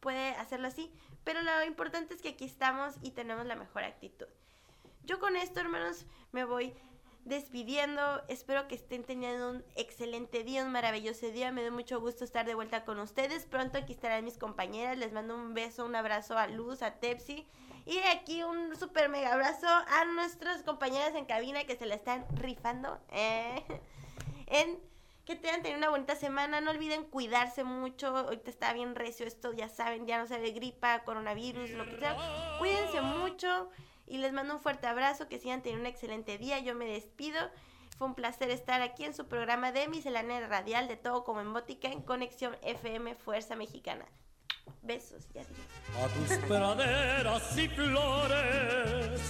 puede 0.00 0.30
hacerlo 0.36 0.68
así, 0.68 0.92
pero 1.24 1.42
lo 1.42 1.64
importante 1.64 2.14
es 2.14 2.22
que 2.22 2.30
aquí 2.30 2.44
estamos 2.44 2.94
y 3.02 3.10
tenemos 3.10 3.44
la 3.46 3.56
mejor 3.56 3.84
actitud. 3.84 4.28
Yo 5.08 5.18
con 5.18 5.36
esto, 5.36 5.60
hermanos, 5.60 6.04
me 6.32 6.44
voy 6.44 6.74
despidiendo. 7.24 8.22
Espero 8.28 8.68
que 8.68 8.74
estén 8.74 9.04
teniendo 9.04 9.52
un 9.52 9.64
excelente 9.74 10.44
día, 10.44 10.62
un 10.62 10.70
maravilloso 10.70 11.30
día. 11.30 11.50
Me 11.50 11.64
da 11.64 11.70
mucho 11.70 11.98
gusto 11.98 12.24
estar 12.24 12.44
de 12.44 12.54
vuelta 12.54 12.84
con 12.84 12.98
ustedes. 12.98 13.46
Pronto 13.46 13.78
aquí 13.78 13.94
estarán 13.94 14.26
mis 14.26 14.36
compañeras. 14.36 14.98
Les 14.98 15.14
mando 15.14 15.34
un 15.34 15.54
beso, 15.54 15.86
un 15.86 15.96
abrazo 15.96 16.36
a 16.36 16.46
Luz, 16.46 16.82
a 16.82 16.96
Tepsi. 16.96 17.46
Y 17.86 17.96
aquí 18.14 18.42
un 18.42 18.76
super 18.76 19.08
mega 19.08 19.32
abrazo 19.32 19.66
a 19.66 20.04
nuestras 20.04 20.62
compañeras 20.62 21.14
en 21.14 21.24
cabina 21.24 21.64
que 21.64 21.76
se 21.76 21.86
la 21.86 21.94
están 21.94 22.26
rifando. 22.36 23.00
eh, 23.10 23.64
en 24.48 24.78
que 25.24 25.36
tengan 25.36 25.62
tenido 25.62 25.78
una 25.78 25.88
bonita 25.88 26.16
semana. 26.16 26.60
No 26.60 26.70
olviden 26.70 27.04
cuidarse 27.04 27.64
mucho. 27.64 28.14
Ahorita 28.14 28.50
está 28.50 28.74
bien 28.74 28.94
recio 28.94 29.26
esto, 29.26 29.54
ya 29.54 29.70
saben, 29.70 30.06
ya 30.06 30.18
no 30.18 30.26
se 30.26 30.38
ve 30.38 30.50
gripa, 30.50 31.02
coronavirus, 31.04 31.70
lo 31.70 31.86
que 31.86 31.96
sea. 31.96 32.14
Cuídense 32.58 33.00
mucho 33.00 33.70
y 34.08 34.18
les 34.18 34.32
mando 34.32 34.54
un 34.54 34.60
fuerte 34.60 34.86
abrazo. 34.86 35.28
Que 35.28 35.38
sigan 35.38 35.62
teniendo 35.62 35.88
un 35.88 35.92
excelente 35.92 36.38
día. 36.38 36.58
Yo 36.58 36.74
me 36.74 36.86
despido. 36.86 37.38
Fue 37.98 38.06
un 38.06 38.14
placer 38.14 38.50
estar 38.50 38.80
aquí 38.80 39.04
en 39.04 39.12
su 39.12 39.26
programa 39.26 39.72
de 39.72 39.88
miscelánea 39.88 40.46
radial 40.46 40.86
de 40.86 40.96
todo 40.96 41.24
como 41.24 41.40
en 41.40 41.52
Bótica 41.52 41.88
en 41.88 42.02
Conexión 42.02 42.56
FM 42.62 43.16
Fuerza 43.16 43.56
Mexicana. 43.56 44.06
Besos 44.82 45.26
y 45.34 45.38
adiós. 45.38 45.58
a 45.96 46.08
tus 46.08 46.38
praderas 46.46 47.58
y 47.58 47.68
flores, 47.68 49.20